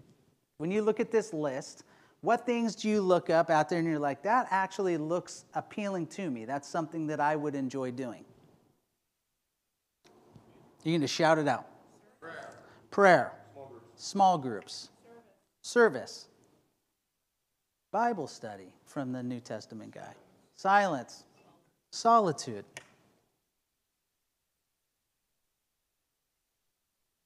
When 0.58 0.70
you 0.70 0.82
look 0.82 1.00
at 1.00 1.10
this 1.10 1.32
list, 1.32 1.84
what 2.20 2.46
things 2.46 2.76
do 2.76 2.88
you 2.88 3.00
look 3.00 3.30
up 3.30 3.50
out 3.50 3.68
there 3.68 3.80
and 3.80 3.88
you're 3.88 3.98
like, 3.98 4.22
that 4.22 4.46
actually 4.50 4.96
looks 4.96 5.44
appealing 5.54 6.06
to 6.08 6.30
me? 6.30 6.44
That's 6.44 6.68
something 6.68 7.08
that 7.08 7.18
I 7.18 7.34
would 7.34 7.56
enjoy 7.56 7.90
doing. 7.90 8.24
You're 10.84 11.00
to 11.00 11.08
shout 11.08 11.38
it 11.38 11.48
out. 11.48 11.66
Prayer. 12.20 12.50
Prayer. 12.90 13.32
Small 13.54 13.68
groups. 13.68 14.02
Small 14.02 14.38
groups. 14.38 14.90
Service. 15.62 16.02
Service. 16.12 16.28
Bible 17.92 18.26
study 18.26 18.72
from 18.86 19.12
the 19.12 19.22
New 19.22 19.40
Testament 19.40 19.92
guy. 19.92 20.14
Silence. 20.54 21.24
Solitude. 21.90 22.64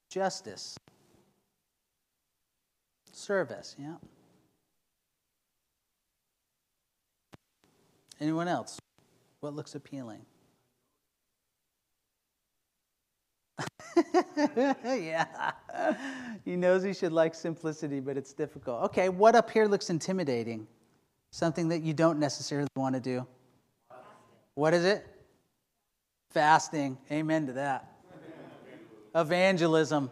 Justice. 0.09 0.77
Service, 3.11 3.75
yeah. 3.79 3.95
Anyone 8.19 8.47
else? 8.47 8.79
What 9.41 9.53
looks 9.53 9.75
appealing? 9.75 10.21
yeah. 14.85 15.51
He 16.45 16.55
knows 16.55 16.83
he 16.83 16.93
should 16.93 17.11
like 17.11 17.35
simplicity, 17.35 17.99
but 17.99 18.17
it's 18.17 18.33
difficult. 18.33 18.83
Okay, 18.83 19.09
what 19.09 19.35
up 19.35 19.49
here 19.49 19.65
looks 19.65 19.89
intimidating? 19.89 20.67
Something 21.31 21.67
that 21.69 21.81
you 21.81 21.93
don't 21.93 22.19
necessarily 22.19 22.67
want 22.75 22.95
to 22.95 23.01
do. 23.01 23.27
What 24.55 24.73
is 24.73 24.85
it? 24.85 25.05
Fasting. 26.31 26.97
Amen 27.11 27.47
to 27.47 27.53
that. 27.53 27.96
Evangelism. 29.17 30.09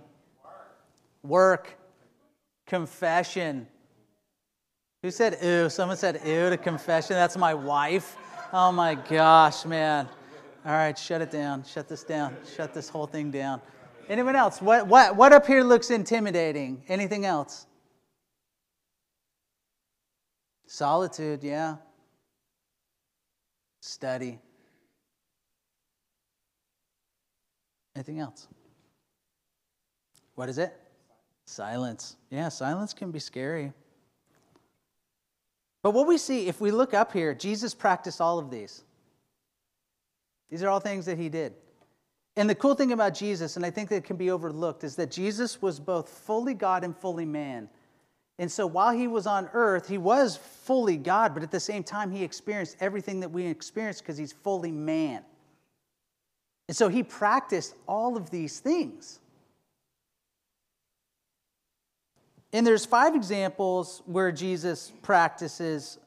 Work. 1.24 1.78
Confession. 2.66 3.68
Who 5.04 5.12
said 5.12 5.38
ew? 5.42 5.70
Someone 5.70 5.98
said 5.98 6.20
ew 6.26 6.50
to 6.50 6.58
confession. 6.58 7.16
That's 7.16 7.38
my 7.38 7.54
wife. 7.54 8.18
Oh 8.52 8.72
my 8.72 8.96
gosh, 8.96 9.64
man. 9.66 10.10
All 10.66 10.72
right, 10.72 10.98
shut 10.98 11.22
it 11.22 11.30
down. 11.30 11.64
Shut 11.64 11.88
this 11.88 12.04
down. 12.04 12.36
Shut 12.56 12.74
this 12.74 12.90
whole 12.90 13.06
thing 13.06 13.30
down. 13.30 13.62
Anyone 14.10 14.36
else? 14.36 14.62
What, 14.62 14.88
what, 14.88 15.16
what 15.16 15.32
up 15.32 15.46
here 15.46 15.64
looks 15.64 15.92
intimidating? 15.92 16.84
Anything 16.88 17.26
else? 17.26 17.68
Solitude, 20.66 21.44
yeah. 21.44 21.76
Study. 23.82 24.40
Anything 27.96 28.20
else? 28.20 28.48
What 30.36 30.50
is 30.50 30.58
it? 30.58 30.74
Silence. 31.46 32.18
Yeah, 32.30 32.50
silence 32.50 32.94
can 32.94 33.12
be 33.12 33.20
scary. 33.20 33.72
But 35.82 35.92
what 35.94 36.08
we 36.08 36.18
see, 36.18 36.48
if 36.48 36.60
we 36.60 36.72
look 36.72 36.94
up 36.94 37.14
here, 37.14 37.34
Jesus 37.34 37.74
practiced 37.74 38.20
all 38.20 38.40
of 38.40 38.50
these. 38.50 38.84
These 40.50 40.64
are 40.64 40.70
all 40.70 40.80
things 40.80 41.06
that 41.06 41.18
he 41.18 41.30
did. 41.30 41.54
And 42.36 42.50
the 42.50 42.56
cool 42.56 42.76
thing 42.76 42.92
about 42.92 43.14
Jesus, 43.14 43.56
and 43.56 43.66
I 43.66 43.70
think 43.70 43.90
that 43.90 44.04
can 44.04 44.18
be 44.18 44.30
overlooked, 44.30 44.84
is 44.84 44.96
that 44.98 45.10
Jesus 45.10 45.62
was 45.62 45.80
both 45.80 46.10
fully 46.10 46.54
God 46.54 46.84
and 46.84 46.96
fully 46.98 47.26
man. 47.26 47.70
And 48.38 48.52
so 48.52 48.68
while 48.68 48.92
he 48.92 49.08
was 49.08 49.26
on 49.26 49.50
earth, 49.54 49.88
he 49.88 49.98
was 49.98 50.36
fully 50.36 50.98
God, 50.98 51.34
but 51.34 51.44
at 51.44 51.52
the 51.52 51.60
same 51.60 51.84
time, 51.84 52.12
he 52.12 52.24
experienced 52.24 52.76
everything 52.82 53.22
that 53.22 53.30
we 53.30 53.46
experience 53.46 54.02
because 54.02 54.18
he's 54.18 54.34
fully 54.34 54.72
man. 54.72 55.24
And 56.68 56.76
so 56.76 56.90
he 56.90 57.04
practiced 57.04 57.76
all 57.88 58.18
of 58.18 58.32
these 58.32 58.60
things. 58.60 59.20
And 62.54 62.66
there's 62.66 62.86
five 62.86 63.16
examples 63.16 64.02
where 64.06 64.32
Jesus 64.32 64.92
practices 65.02 65.98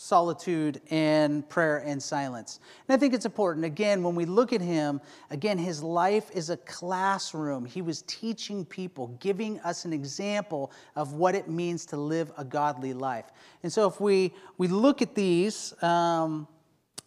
solitude 0.00 0.80
and 0.90 1.46
prayer 1.48 1.78
and 1.78 2.00
silence. 2.00 2.60
And 2.86 2.94
I 2.94 2.98
think 2.98 3.14
it's 3.14 3.26
important. 3.26 3.66
Again, 3.66 4.04
when 4.04 4.14
we 4.14 4.26
look 4.26 4.52
at 4.52 4.60
him, 4.60 5.00
again, 5.30 5.58
his 5.58 5.82
life 5.82 6.30
is 6.32 6.50
a 6.50 6.56
classroom. 6.56 7.64
He 7.66 7.82
was 7.82 8.02
teaching 8.02 8.64
people, 8.64 9.08
giving 9.18 9.58
us 9.60 9.84
an 9.84 9.92
example 9.92 10.70
of 10.94 11.14
what 11.14 11.34
it 11.34 11.48
means 11.48 11.84
to 11.86 11.96
live 11.96 12.30
a 12.38 12.44
godly 12.44 12.94
life. 12.94 13.26
And 13.64 13.72
so 13.72 13.88
if 13.88 14.00
we, 14.00 14.32
we 14.56 14.68
look 14.68 15.02
at 15.02 15.16
these, 15.16 15.74
um, 15.82 16.46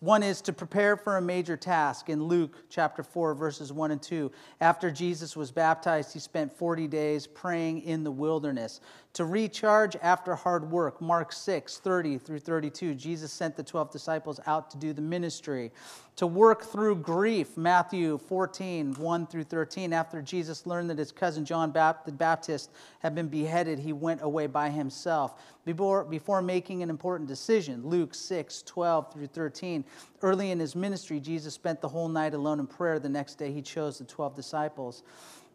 one 0.02 0.24
is 0.24 0.42
to 0.42 0.52
prepare 0.52 0.98
for 0.98 1.18
a 1.18 1.22
major 1.22 1.56
task 1.56 2.10
in 2.10 2.24
Luke 2.24 2.58
chapter 2.70 3.04
4, 3.04 3.36
verses 3.36 3.72
1 3.72 3.92
and 3.92 4.02
2. 4.02 4.32
After 4.60 4.90
Jesus 4.90 5.36
was 5.38 5.52
baptized, 5.52 6.12
he 6.12 6.18
spent 6.18 6.52
40 6.52 6.88
days 6.88 7.28
praying 7.28 7.84
in 7.84 8.04
the 8.04 8.10
wilderness. 8.10 8.82
To 9.16 9.26
recharge 9.26 9.98
after 10.02 10.36
hard 10.36 10.72
work, 10.72 11.02
Mark 11.02 11.34
6, 11.34 11.80
30 11.80 12.18
through 12.18 12.40
32, 12.40 12.96
Jesus 12.96 13.30
sent 13.30 13.58
the 13.58 13.64
12 13.64 13.92
disciples 13.92 14.40
out 14.48 14.72
to 14.72 14.78
do 14.78 14.94
the 14.94 15.02
ministry 15.02 15.72
to 16.16 16.26
work 16.26 16.64
through 16.64 16.96
grief. 16.96 17.58
Matthew 17.58 18.18
14, 18.18 18.94
1 18.94 19.28
through 19.28 19.44
13. 19.44 19.92
After 19.92 20.22
Jesus 20.22 20.66
learned 20.66 20.90
that 20.92 20.98
his 20.98 21.12
cousin 21.12 21.44
John 21.44 21.74
the 21.74 22.12
Baptist 22.14 22.72
had 23.00 23.14
been 23.14 23.28
beheaded, 23.28 23.80
he 23.80 23.92
went 23.92 24.22
away 24.22 24.48
by 24.48 24.70
himself 24.70 25.42
before, 25.66 26.06
before 26.06 26.42
making 26.42 26.82
an 26.82 26.90
important 26.90 27.28
decision. 27.28 27.86
Luke 27.86 28.14
6, 28.14 28.62
12 28.62 29.12
through 29.12 29.28
13. 29.28 29.84
Early 30.22 30.52
in 30.52 30.60
his 30.60 30.74
ministry, 30.74 31.20
Jesus 31.20 31.54
spent 31.54 31.82
the 31.82 31.90
whole 31.90 32.08
night 32.08 32.34
alone 32.34 32.62
in 32.62 32.68
prayer. 32.68 32.98
The 32.98 33.10
next 33.10 33.36
day, 33.36 33.52
he 33.52 33.62
chose 33.62 33.98
the 33.98 34.06
12 34.06 34.36
disciples 34.36 35.04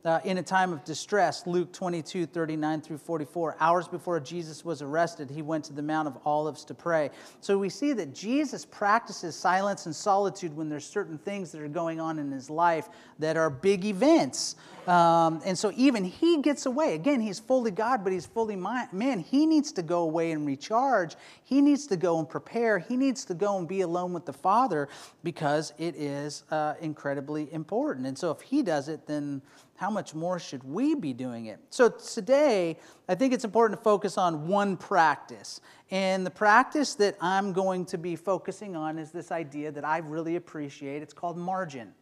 uh, 0.06 0.20
in 0.24 0.38
a 0.38 0.42
time 0.42 0.72
of 0.72 0.84
distress. 0.84 1.46
Luke 1.46 1.72
22, 1.72 2.26
39 2.26 2.80
through 2.80 2.98
44. 2.98 3.56
Hours 3.58 3.88
before 3.88 4.20
Jesus 4.20 4.64
was 4.64 4.80
arrested, 4.80 5.28
he 5.28 5.42
went 5.42 5.64
to 5.64 5.72
the 5.72 5.82
Mount 5.82 6.06
of 6.06 6.16
Olives 6.24 6.64
to 6.66 6.74
pray. 6.74 7.10
So 7.40 7.58
we 7.58 7.68
see 7.68 7.92
that 7.94 8.14
Jesus 8.14 8.64
practices 8.64 9.34
silence 9.34 9.86
and 9.86 9.94
solitude 9.94 10.56
when 10.56 10.68
there's 10.68 10.86
certain 10.86 11.18
things 11.18 11.50
that 11.52 11.60
are 11.60 11.68
going 11.68 12.00
on 12.00 12.20
in 12.20 12.30
his 12.30 12.48
life 12.48 12.88
that 13.18 13.36
are 13.36 13.50
big 13.50 13.84
events. 13.84 14.54
Um, 14.86 15.42
and 15.44 15.58
so 15.58 15.72
even 15.74 16.04
he 16.04 16.40
gets 16.40 16.66
away. 16.66 16.94
Again, 16.94 17.20
he's 17.20 17.40
fully 17.40 17.72
God, 17.72 18.04
but 18.04 18.12
he's 18.12 18.26
fully 18.26 18.54
man. 18.54 19.18
He 19.18 19.44
needs 19.44 19.72
to 19.72 19.82
go 19.82 20.02
away 20.02 20.30
and 20.30 20.46
recharge. 20.46 21.16
He 21.42 21.60
needs 21.60 21.88
to 21.88 21.96
go 21.96 22.20
and 22.20 22.28
prepare. 22.28 22.78
He 22.78 22.96
needs 22.96 23.24
to 23.24 23.34
go 23.34 23.58
and 23.58 23.66
be 23.66 23.80
alone 23.80 24.12
with 24.12 24.26
the 24.26 24.32
Father 24.32 24.88
because 25.24 25.72
it 25.78 25.96
is 25.96 26.44
uh, 26.52 26.74
incredibly 26.80 27.52
important. 27.52 28.06
And 28.06 28.16
so 28.16 28.30
if 28.30 28.40
he 28.42 28.62
does 28.62 28.88
it, 28.88 29.08
then 29.08 29.42
how 29.76 29.90
much 29.90 30.14
more 30.14 30.38
should 30.38 30.64
we 30.64 30.94
be 30.94 31.12
doing 31.12 31.46
it? 31.46 31.58
So 31.70 31.88
today, 31.88 32.78
I 33.08 33.14
think 33.14 33.32
it's 33.32 33.44
important 33.44 33.78
to 33.78 33.84
focus 33.84 34.16
on 34.18 34.48
one 34.48 34.76
practice. 34.76 35.60
And 35.90 36.24
the 36.26 36.30
practice 36.30 36.94
that 36.94 37.16
I'm 37.20 37.52
going 37.52 37.84
to 37.86 37.98
be 37.98 38.16
focusing 38.16 38.74
on 38.74 38.98
is 38.98 39.10
this 39.10 39.30
idea 39.30 39.70
that 39.72 39.84
I 39.84 39.98
really 39.98 40.36
appreciate. 40.36 41.02
It's 41.02 41.14
called 41.14 41.36
margin. 41.36 41.92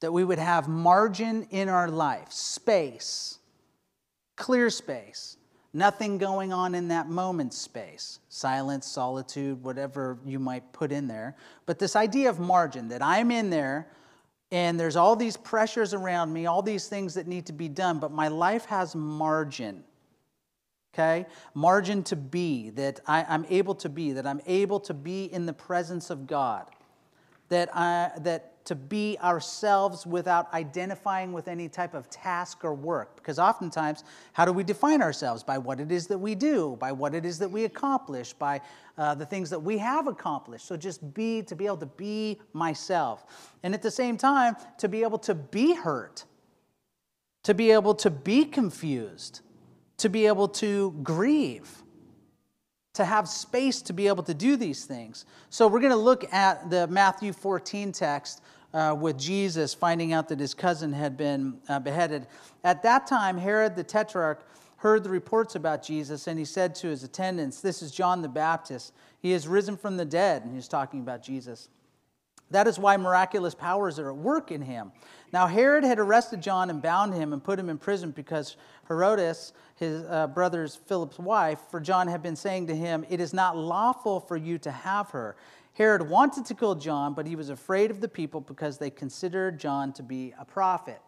That 0.00 0.12
we 0.12 0.22
would 0.22 0.38
have 0.38 0.68
margin 0.68 1.48
in 1.50 1.68
our 1.68 1.88
life, 1.88 2.30
space, 2.30 3.38
clear 4.36 4.70
space, 4.70 5.36
nothing 5.72 6.18
going 6.18 6.52
on 6.52 6.76
in 6.76 6.88
that 6.88 7.08
moment 7.08 7.52
space, 7.52 8.20
silence, 8.28 8.86
solitude, 8.86 9.62
whatever 9.64 10.18
you 10.24 10.38
might 10.38 10.72
put 10.72 10.92
in 10.92 11.08
there. 11.08 11.34
But 11.66 11.80
this 11.80 11.96
idea 11.96 12.30
of 12.30 12.38
margin, 12.38 12.88
that 12.88 13.02
I'm 13.02 13.32
in 13.32 13.50
there 13.50 13.88
and 14.50 14.80
there's 14.80 14.96
all 14.96 15.14
these 15.14 15.36
pressures 15.36 15.92
around 15.92 16.32
me, 16.32 16.46
all 16.46 16.62
these 16.62 16.88
things 16.88 17.14
that 17.14 17.26
need 17.26 17.46
to 17.46 17.52
be 17.52 17.68
done, 17.68 17.98
but 17.98 18.10
my 18.10 18.28
life 18.28 18.64
has 18.66 18.94
margin. 18.94 19.84
Okay? 20.94 21.26
Margin 21.54 22.02
to 22.04 22.16
be, 22.16 22.70
that 22.70 23.00
I, 23.06 23.34
am 23.34 23.44
able 23.50 23.74
to 23.76 23.88
be, 23.88 24.12
that 24.12 24.26
I'm 24.26 24.40
able 24.46 24.80
to 24.80 24.94
be 24.94 25.24
in 25.26 25.44
the 25.44 25.52
presence 25.52 26.10
of 26.10 26.26
God, 26.26 26.66
that, 27.50 27.68
I, 27.76 28.10
that 28.20 28.57
to 28.68 28.74
be 28.74 29.16
ourselves 29.22 30.06
without 30.06 30.52
identifying 30.52 31.32
with 31.32 31.48
any 31.48 31.70
type 31.70 31.94
of 31.94 32.10
task 32.10 32.66
or 32.66 32.74
work. 32.74 33.16
Because 33.16 33.38
oftentimes, 33.38 34.04
how 34.34 34.44
do 34.44 34.52
we 34.52 34.62
define 34.62 35.00
ourselves? 35.00 35.42
By 35.42 35.56
what 35.56 35.80
it 35.80 35.90
is 35.90 36.06
that 36.08 36.18
we 36.18 36.34
do, 36.34 36.76
by 36.78 36.92
what 36.92 37.14
it 37.14 37.24
is 37.24 37.38
that 37.38 37.50
we 37.50 37.64
accomplish, 37.64 38.34
by 38.34 38.60
uh, 38.98 39.14
the 39.14 39.24
things 39.24 39.48
that 39.48 39.58
we 39.58 39.78
have 39.78 40.06
accomplished. 40.06 40.66
So 40.66 40.76
just 40.76 41.14
be, 41.14 41.40
to 41.44 41.56
be 41.56 41.64
able 41.64 41.78
to 41.78 41.86
be 41.86 42.40
myself. 42.52 43.54
And 43.62 43.72
at 43.72 43.80
the 43.80 43.90
same 43.90 44.18
time, 44.18 44.54
to 44.76 44.86
be 44.86 45.02
able 45.02 45.18
to 45.20 45.34
be 45.34 45.74
hurt, 45.74 46.26
to 47.44 47.54
be 47.54 47.70
able 47.70 47.94
to 47.94 48.10
be 48.10 48.44
confused, 48.44 49.40
to 49.96 50.10
be 50.10 50.26
able 50.26 50.48
to 50.48 50.94
grieve 51.02 51.82
to 52.98 53.04
have 53.04 53.28
space 53.28 53.80
to 53.80 53.92
be 53.92 54.08
able 54.08 54.24
to 54.24 54.34
do 54.34 54.56
these 54.56 54.84
things. 54.84 55.24
So 55.50 55.68
we're 55.68 55.78
going 55.78 55.92
to 55.92 55.96
look 55.96 56.32
at 56.34 56.68
the 56.68 56.88
Matthew 56.88 57.32
14 57.32 57.92
text 57.92 58.42
uh, 58.78 58.94
with 58.94 59.18
Jesus 59.18 59.74
finding 59.74 60.12
out 60.12 60.28
that 60.28 60.38
his 60.38 60.54
cousin 60.54 60.92
had 60.92 61.16
been 61.16 61.58
uh, 61.68 61.80
beheaded. 61.80 62.28
At 62.62 62.82
that 62.84 63.08
time, 63.08 63.36
Herod 63.36 63.74
the 63.74 63.82
Tetrarch 63.82 64.46
heard 64.76 65.02
the 65.02 65.10
reports 65.10 65.56
about 65.56 65.82
Jesus, 65.82 66.28
and 66.28 66.38
he 66.38 66.44
said 66.44 66.76
to 66.76 66.86
his 66.86 67.02
attendants, 67.02 67.60
This 67.60 67.82
is 67.82 67.90
John 67.90 68.22
the 68.22 68.28
Baptist. 68.28 68.92
He 69.20 69.32
has 69.32 69.48
risen 69.48 69.76
from 69.76 69.96
the 69.96 70.04
dead. 70.04 70.44
And 70.44 70.54
he's 70.54 70.68
talking 70.68 71.00
about 71.00 71.24
Jesus. 71.24 71.70
That 72.50 72.68
is 72.68 72.78
why 72.78 72.96
miraculous 72.96 73.54
powers 73.54 73.98
are 73.98 74.10
at 74.10 74.16
work 74.16 74.52
in 74.52 74.62
him. 74.62 74.92
Now, 75.32 75.48
Herod 75.48 75.84
had 75.84 75.98
arrested 75.98 76.40
John 76.40 76.70
and 76.70 76.80
bound 76.80 77.12
him 77.12 77.32
and 77.32 77.42
put 77.42 77.58
him 77.58 77.68
in 77.68 77.78
prison 77.78 78.12
because 78.12 78.56
Herodias, 78.86 79.52
his 79.74 80.04
uh, 80.04 80.28
brother's 80.28 80.76
Philip's 80.76 81.18
wife, 81.18 81.58
for 81.68 81.80
John 81.80 82.06
had 82.06 82.22
been 82.22 82.36
saying 82.36 82.68
to 82.68 82.76
him, 82.76 83.04
It 83.10 83.20
is 83.20 83.34
not 83.34 83.56
lawful 83.56 84.20
for 84.20 84.36
you 84.36 84.56
to 84.58 84.70
have 84.70 85.10
her. 85.10 85.36
Herod 85.78 86.10
wanted 86.10 86.44
to 86.46 86.54
kill 86.54 86.74
John, 86.74 87.14
but 87.14 87.24
he 87.24 87.36
was 87.36 87.50
afraid 87.50 87.92
of 87.92 88.00
the 88.00 88.08
people 88.08 88.40
because 88.40 88.78
they 88.78 88.90
considered 88.90 89.60
John 89.60 89.92
to 89.92 90.02
be 90.02 90.34
a 90.36 90.44
prophet. 90.44 91.00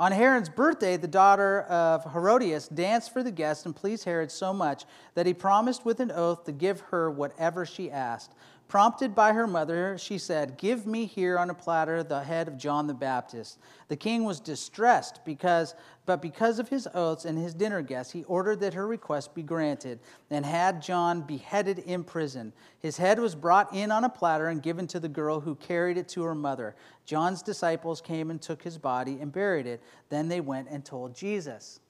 On 0.00 0.10
Herod's 0.10 0.48
birthday, 0.48 0.96
the 0.96 1.06
daughter 1.06 1.62
of 1.62 2.12
Herodias 2.12 2.66
danced 2.66 3.12
for 3.12 3.22
the 3.22 3.30
guests 3.30 3.66
and 3.66 3.76
pleased 3.76 4.04
Herod 4.04 4.32
so 4.32 4.52
much 4.52 4.84
that 5.14 5.26
he 5.26 5.32
promised 5.32 5.84
with 5.84 6.00
an 6.00 6.10
oath 6.10 6.42
to 6.46 6.52
give 6.52 6.80
her 6.80 7.08
whatever 7.08 7.64
she 7.64 7.88
asked. 7.88 8.32
Prompted 8.70 9.16
by 9.16 9.32
her 9.32 9.48
mother, 9.48 9.98
she 9.98 10.16
said, 10.16 10.56
Give 10.56 10.86
me 10.86 11.04
here 11.04 11.40
on 11.40 11.50
a 11.50 11.54
platter 11.54 12.04
the 12.04 12.22
head 12.22 12.46
of 12.46 12.56
John 12.56 12.86
the 12.86 12.94
Baptist. 12.94 13.58
The 13.88 13.96
king 13.96 14.22
was 14.22 14.38
distressed 14.38 15.24
because, 15.24 15.74
but 16.06 16.22
because 16.22 16.60
of 16.60 16.68
his 16.68 16.86
oaths 16.94 17.24
and 17.24 17.36
his 17.36 17.52
dinner 17.52 17.82
guests, 17.82 18.12
he 18.12 18.22
ordered 18.22 18.60
that 18.60 18.74
her 18.74 18.86
request 18.86 19.34
be 19.34 19.42
granted 19.42 19.98
and 20.30 20.46
had 20.46 20.82
John 20.82 21.22
beheaded 21.22 21.80
in 21.80 22.04
prison. 22.04 22.52
His 22.78 22.96
head 22.96 23.18
was 23.18 23.34
brought 23.34 23.74
in 23.74 23.90
on 23.90 24.04
a 24.04 24.08
platter 24.08 24.46
and 24.46 24.62
given 24.62 24.86
to 24.86 25.00
the 25.00 25.08
girl 25.08 25.40
who 25.40 25.56
carried 25.56 25.98
it 25.98 26.08
to 26.10 26.22
her 26.22 26.36
mother. 26.36 26.76
John's 27.04 27.42
disciples 27.42 28.00
came 28.00 28.30
and 28.30 28.40
took 28.40 28.62
his 28.62 28.78
body 28.78 29.18
and 29.20 29.32
buried 29.32 29.66
it. 29.66 29.82
Then 30.10 30.28
they 30.28 30.40
went 30.40 30.68
and 30.70 30.84
told 30.84 31.16
Jesus. 31.16 31.80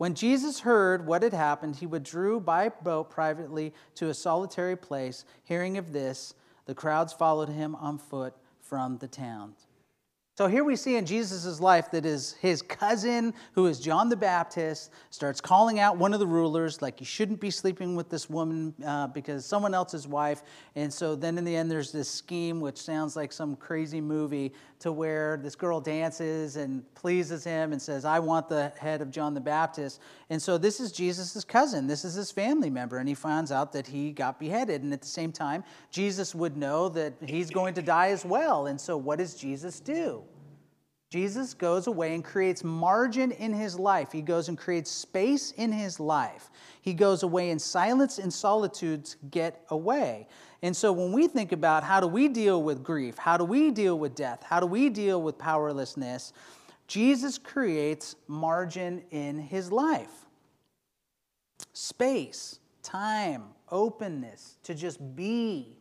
When 0.00 0.14
Jesus 0.14 0.60
heard 0.60 1.04
what 1.04 1.22
had 1.22 1.34
happened, 1.34 1.76
he 1.76 1.84
withdrew 1.84 2.40
by 2.40 2.70
boat 2.70 3.10
privately 3.10 3.74
to 3.96 4.08
a 4.08 4.14
solitary 4.14 4.74
place. 4.74 5.26
Hearing 5.44 5.76
of 5.76 5.92
this, 5.92 6.32
the 6.64 6.74
crowds 6.74 7.12
followed 7.12 7.50
him 7.50 7.74
on 7.74 7.98
foot 7.98 8.32
from 8.62 8.96
the 8.96 9.08
towns. 9.08 9.66
So 10.38 10.46
here 10.46 10.64
we 10.64 10.74
see 10.74 10.96
in 10.96 11.04
Jesus' 11.04 11.60
life 11.60 11.90
that 11.90 12.06
is 12.06 12.32
his 12.40 12.62
cousin, 12.62 13.34
who 13.52 13.66
is 13.66 13.78
John 13.78 14.08
the 14.08 14.16
Baptist, 14.16 14.90
starts 15.10 15.38
calling 15.38 15.80
out 15.80 15.98
one 15.98 16.14
of 16.14 16.18
the 16.18 16.26
rulers, 16.26 16.80
like 16.80 16.98
you 16.98 17.04
shouldn't 17.04 17.38
be 17.38 17.50
sleeping 17.50 17.94
with 17.94 18.08
this 18.08 18.30
woman 18.30 18.72
uh, 18.82 19.08
because 19.08 19.44
someone 19.44 19.74
else's 19.74 20.08
wife. 20.08 20.44
And 20.76 20.90
so 20.90 21.14
then 21.14 21.36
in 21.36 21.44
the 21.44 21.54
end, 21.54 21.70
there's 21.70 21.92
this 21.92 22.10
scheme, 22.10 22.58
which 22.58 22.78
sounds 22.78 23.16
like 23.16 23.34
some 23.34 23.54
crazy 23.54 24.00
movie, 24.00 24.54
to 24.80 24.90
where 24.92 25.36
this 25.36 25.54
girl 25.54 25.80
dances 25.80 26.56
and 26.56 26.82
pleases 26.94 27.44
him 27.44 27.72
and 27.72 27.80
says, 27.80 28.04
I 28.04 28.18
want 28.18 28.48
the 28.48 28.72
head 28.78 29.02
of 29.02 29.10
John 29.10 29.34
the 29.34 29.40
Baptist. 29.40 30.00
And 30.30 30.40
so 30.40 30.58
this 30.58 30.80
is 30.80 30.90
Jesus' 30.90 31.44
cousin. 31.44 31.86
This 31.86 32.04
is 32.04 32.14
his 32.14 32.30
family 32.30 32.70
member. 32.70 32.98
And 32.98 33.08
he 33.08 33.14
finds 33.14 33.52
out 33.52 33.72
that 33.74 33.86
he 33.86 34.10
got 34.10 34.40
beheaded. 34.40 34.82
And 34.82 34.92
at 34.92 35.02
the 35.02 35.06
same 35.06 35.32
time, 35.32 35.64
Jesus 35.90 36.34
would 36.34 36.56
know 36.56 36.88
that 36.90 37.12
he's 37.24 37.50
going 37.50 37.74
to 37.74 37.82
die 37.82 38.08
as 38.08 38.24
well. 38.24 38.66
And 38.66 38.80
so 38.80 38.96
what 38.96 39.18
does 39.18 39.34
Jesus 39.34 39.80
do? 39.80 40.22
Jesus 41.10 41.54
goes 41.54 41.88
away 41.88 42.14
and 42.14 42.24
creates 42.24 42.62
margin 42.62 43.32
in 43.32 43.52
his 43.52 43.76
life. 43.76 44.12
He 44.12 44.22
goes 44.22 44.48
and 44.48 44.56
creates 44.56 44.92
space 44.92 45.50
in 45.52 45.72
his 45.72 45.98
life. 45.98 46.50
He 46.82 46.94
goes 46.94 47.24
away 47.24 47.50
in 47.50 47.58
silence 47.58 48.18
and 48.18 48.32
solitude 48.32 49.04
to 49.06 49.16
get 49.32 49.64
away. 49.70 50.28
And 50.62 50.76
so 50.76 50.92
when 50.92 51.12
we 51.12 51.26
think 51.26 51.50
about 51.50 51.82
how 51.82 51.98
do 51.98 52.06
we 52.06 52.28
deal 52.28 52.62
with 52.62 52.84
grief, 52.84 53.18
how 53.18 53.36
do 53.36 53.44
we 53.44 53.72
deal 53.72 53.98
with 53.98 54.14
death, 54.14 54.44
how 54.44 54.60
do 54.60 54.66
we 54.66 54.88
deal 54.88 55.20
with 55.20 55.36
powerlessness, 55.36 56.32
Jesus 56.86 57.38
creates 57.38 58.14
margin 58.28 59.02
in 59.10 59.38
his 59.38 59.72
life 59.72 60.26
space, 61.72 62.60
time, 62.82 63.44
openness 63.70 64.58
to 64.62 64.74
just 64.74 65.16
be, 65.16 65.76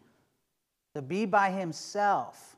to 0.95 1.01
be 1.01 1.25
by 1.25 1.51
himself 1.51 2.48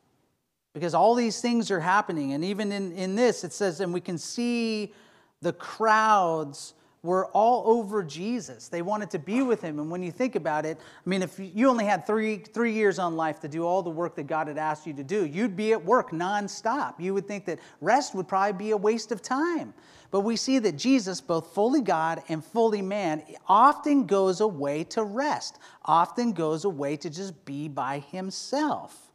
because 0.73 0.93
all 0.93 1.15
these 1.15 1.41
things 1.41 1.69
are 1.71 1.79
happening. 1.79 2.33
And 2.33 2.43
even 2.45 2.71
in, 2.71 2.91
in 2.93 3.15
this, 3.15 3.43
it 3.43 3.53
says, 3.53 3.81
and 3.81 3.93
we 3.93 4.01
can 4.01 4.17
see 4.17 4.93
the 5.41 5.53
crowds 5.53 6.73
were 7.03 7.25
all 7.27 7.63
over 7.65 8.03
Jesus. 8.03 8.67
They 8.67 8.83
wanted 8.83 9.09
to 9.11 9.19
be 9.19 9.41
with 9.41 9.61
him. 9.61 9.79
And 9.79 9.89
when 9.89 10.03
you 10.03 10.11
think 10.11 10.35
about 10.35 10.65
it, 10.67 10.77
I 10.79 11.09
mean, 11.09 11.23
if 11.23 11.39
you 11.39 11.67
only 11.67 11.85
had 11.85 12.05
three, 12.05 12.37
three 12.37 12.73
years 12.73 12.99
on 12.99 13.15
life 13.15 13.39
to 13.39 13.47
do 13.47 13.65
all 13.65 13.81
the 13.81 13.89
work 13.89 14.15
that 14.15 14.27
God 14.27 14.47
had 14.47 14.59
asked 14.59 14.85
you 14.85 14.93
to 14.93 15.03
do, 15.03 15.25
you'd 15.25 15.55
be 15.55 15.71
at 15.71 15.83
work 15.83 16.11
nonstop. 16.11 16.99
You 16.99 17.15
would 17.15 17.27
think 17.27 17.45
that 17.45 17.59
rest 17.81 18.13
would 18.13 18.27
probably 18.27 18.53
be 18.53 18.71
a 18.71 18.77
waste 18.77 19.11
of 19.11 19.21
time. 19.21 19.73
But 20.11 20.21
we 20.21 20.35
see 20.35 20.59
that 20.59 20.73
Jesus, 20.73 21.21
both 21.21 21.55
fully 21.55 21.81
God 21.81 22.21
and 22.29 22.45
fully 22.45 22.83
man, 22.83 23.23
often 23.47 24.05
goes 24.05 24.39
away 24.39 24.83
to 24.85 25.03
rest, 25.03 25.57
often 25.85 26.33
goes 26.33 26.65
away 26.65 26.97
to 26.97 27.09
just 27.09 27.45
be 27.45 27.67
by 27.67 27.99
himself. 27.99 29.11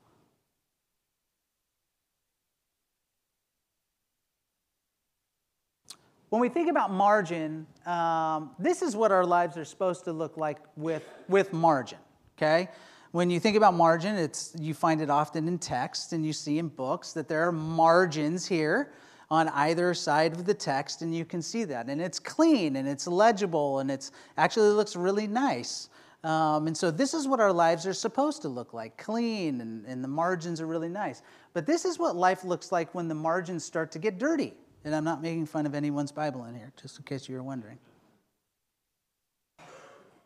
When 6.29 6.41
we 6.41 6.49
think 6.49 6.69
about 6.69 6.91
margin, 6.91 7.67
um, 7.87 8.51
this 8.59 8.83
is 8.83 8.97
what 8.97 9.13
our 9.13 9.25
lives 9.25 9.57
are 9.57 9.65
supposed 9.65 10.05
to 10.05 10.13
look 10.13 10.37
like 10.37 10.59
with, 10.77 11.05
with 11.29 11.53
margin, 11.53 11.99
okay? 12.37 12.69
When 13.13 13.31
you 13.31 13.39
think 13.39 13.57
about 13.57 13.75
margin, 13.75 14.17
it's, 14.17 14.53
you 14.59 14.75
find 14.75 15.01
it 15.01 15.09
often 15.09 15.47
in 15.47 15.59
text 15.59 16.13
and 16.13 16.27
you 16.27 16.33
see 16.33 16.59
in 16.59 16.67
books 16.67 17.13
that 17.13 17.29
there 17.29 17.47
are 17.47 17.53
margins 17.53 18.45
here 18.45 18.93
on 19.31 19.49
either 19.51 19.95
side 19.95 20.33
of 20.33 20.45
the 20.45 20.55
text, 20.55 21.03
and 21.03 21.15
you 21.15 21.25
can 21.25 21.43
see 21.43 21.65
that. 21.65 21.87
And 21.87 22.01
it's 22.01 22.19
clean 22.19 22.77
and 22.77 22.89
it's 22.89 23.07
legible 23.07 23.79
and 23.79 23.91
it's 23.91 24.11
actually 24.37 24.71
looks 24.71 24.97
really 24.97 25.27
nice. 25.29 25.89
Um, 26.25 26.67
and 26.67 26.77
so 26.77 26.91
this 26.91 27.15
is 27.15 27.29
what 27.29 27.39
our 27.39 27.53
lives 27.53 27.87
are 27.87 27.93
supposed 27.93 28.43
to 28.43 28.49
look 28.49 28.75
like 28.75 28.99
clean 28.99 29.61
and, 29.61 29.87
and 29.87 30.03
the 30.03 30.09
margins 30.09 30.61
are 30.61 30.67
really 30.67 30.89
nice. 30.89 31.23
But 31.55 31.67
this 31.67 31.85
is 31.85 32.01
what 32.01 32.17
life 32.17 32.43
looks 32.45 32.73
like 32.73 32.95
when 32.97 33.07
the 33.07 33.15
margins 33.15 33.65
start 33.65 33.93
to 33.93 34.01
get 34.01 34.19
dirty. 34.19 34.55
And 34.87 34.95
I'm 34.95 35.03
not 35.03 35.21
making 35.21 35.47
fun 35.47 35.67
of 35.67 35.75
anyone's 35.75 36.13
Bible 36.13 36.45
in 36.45 36.55
here, 36.55 36.73
just 36.81 36.97
in 36.97 37.05
case 37.05 37.29
you 37.29 37.35
were 37.35 37.43
wondering. 37.43 37.77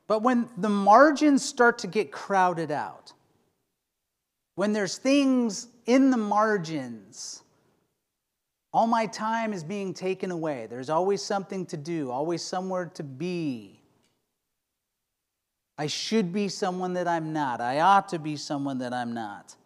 But 0.07 0.23
when 0.23 0.51
the 0.59 0.69
margins 0.69 1.43
start 1.43 1.79
to 1.79 1.87
get 1.87 2.13
crowded 2.13 2.71
out, 2.71 3.15
when 4.57 4.75
there's 4.75 4.99
things 4.99 5.69
in 5.87 6.11
the 6.11 6.19
margins, 6.19 7.43
all 8.71 8.87
my 8.87 9.07
time 9.07 9.55
is 9.55 9.65
being 9.65 9.95
taken 9.95 10.31
away. 10.31 10.67
There's 10.69 10.91
always 10.91 11.23
something 11.23 11.65
to 11.67 11.79
do, 11.79 12.11
always 12.11 12.43
somewhere 12.43 12.91
to 12.95 13.03
be. 13.03 13.81
I 15.79 15.87
should 15.87 16.35
be 16.35 16.49
someone 16.49 16.93
that 16.95 17.09
I'm 17.09 17.33
not. 17.33 17.63
I 17.63 17.81
ought 17.81 18.11
to 18.11 18.19
be 18.19 18.37
someone 18.37 18.77
that 18.79 18.93
I'm 18.93 19.15
not. 19.15 19.57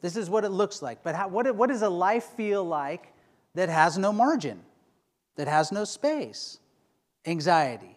This 0.00 0.16
is 0.16 0.28
what 0.28 0.42
it 0.42 0.50
looks 0.50 0.82
like. 0.82 1.04
But 1.04 1.14
how, 1.14 1.28
what, 1.28 1.54
what 1.54 1.68
does 1.68 1.82
a 1.82 1.88
life 1.88 2.24
feel 2.24 2.64
like 2.64 3.12
that 3.54 3.68
has 3.68 3.98
no 3.98 4.12
margin, 4.12 4.60
that 5.36 5.48
has 5.48 5.72
no 5.72 5.84
space. 5.84 6.58
Anxiety, 7.26 7.96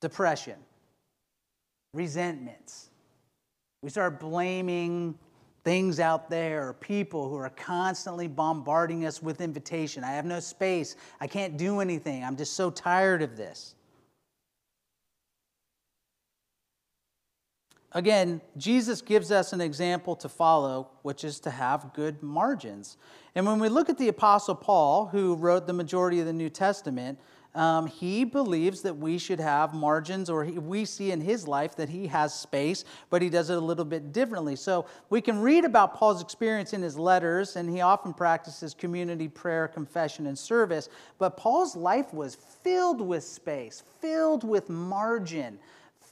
depression, 0.00 0.56
resentments. 1.94 2.90
We 3.82 3.90
start 3.90 4.18
blaming 4.18 5.18
things 5.64 6.00
out 6.00 6.28
there 6.28 6.68
or 6.68 6.72
people 6.74 7.28
who 7.28 7.36
are 7.36 7.50
constantly 7.50 8.26
bombarding 8.26 9.06
us 9.06 9.22
with 9.22 9.40
invitation. 9.40 10.02
I 10.02 10.10
have 10.12 10.24
no 10.24 10.40
space. 10.40 10.96
I 11.20 11.26
can't 11.26 11.56
do 11.56 11.80
anything. 11.80 12.24
I'm 12.24 12.36
just 12.36 12.54
so 12.54 12.70
tired 12.70 13.22
of 13.22 13.36
this. 13.36 13.76
Again, 17.94 18.40
Jesus 18.56 19.02
gives 19.02 19.30
us 19.30 19.52
an 19.52 19.60
example 19.60 20.16
to 20.16 20.28
follow, 20.28 20.88
which 21.02 21.24
is 21.24 21.38
to 21.40 21.50
have 21.50 21.92
good 21.92 22.22
margins. 22.22 22.96
And 23.34 23.46
when 23.46 23.58
we 23.58 23.68
look 23.68 23.90
at 23.90 23.98
the 23.98 24.08
Apostle 24.08 24.54
Paul, 24.54 25.06
who 25.06 25.34
wrote 25.34 25.66
the 25.66 25.74
majority 25.74 26.18
of 26.20 26.26
the 26.26 26.32
New 26.32 26.48
Testament, 26.48 27.18
um, 27.54 27.86
he 27.86 28.24
believes 28.24 28.80
that 28.80 28.96
we 28.96 29.18
should 29.18 29.40
have 29.40 29.74
margins, 29.74 30.30
or 30.30 30.42
he, 30.42 30.52
we 30.52 30.86
see 30.86 31.10
in 31.10 31.20
his 31.20 31.46
life 31.46 31.76
that 31.76 31.90
he 31.90 32.06
has 32.06 32.32
space, 32.32 32.86
but 33.10 33.20
he 33.20 33.28
does 33.28 33.50
it 33.50 33.58
a 33.58 33.60
little 33.60 33.84
bit 33.84 34.10
differently. 34.10 34.56
So 34.56 34.86
we 35.10 35.20
can 35.20 35.38
read 35.38 35.66
about 35.66 35.94
Paul's 35.94 36.22
experience 36.22 36.72
in 36.72 36.80
his 36.80 36.96
letters, 36.96 37.56
and 37.56 37.68
he 37.68 37.82
often 37.82 38.14
practices 38.14 38.72
community 38.72 39.28
prayer, 39.28 39.68
confession, 39.68 40.28
and 40.28 40.38
service. 40.38 40.88
But 41.18 41.36
Paul's 41.36 41.76
life 41.76 42.14
was 42.14 42.34
filled 42.34 43.02
with 43.02 43.22
space, 43.22 43.82
filled 44.00 44.44
with 44.44 44.70
margin 44.70 45.58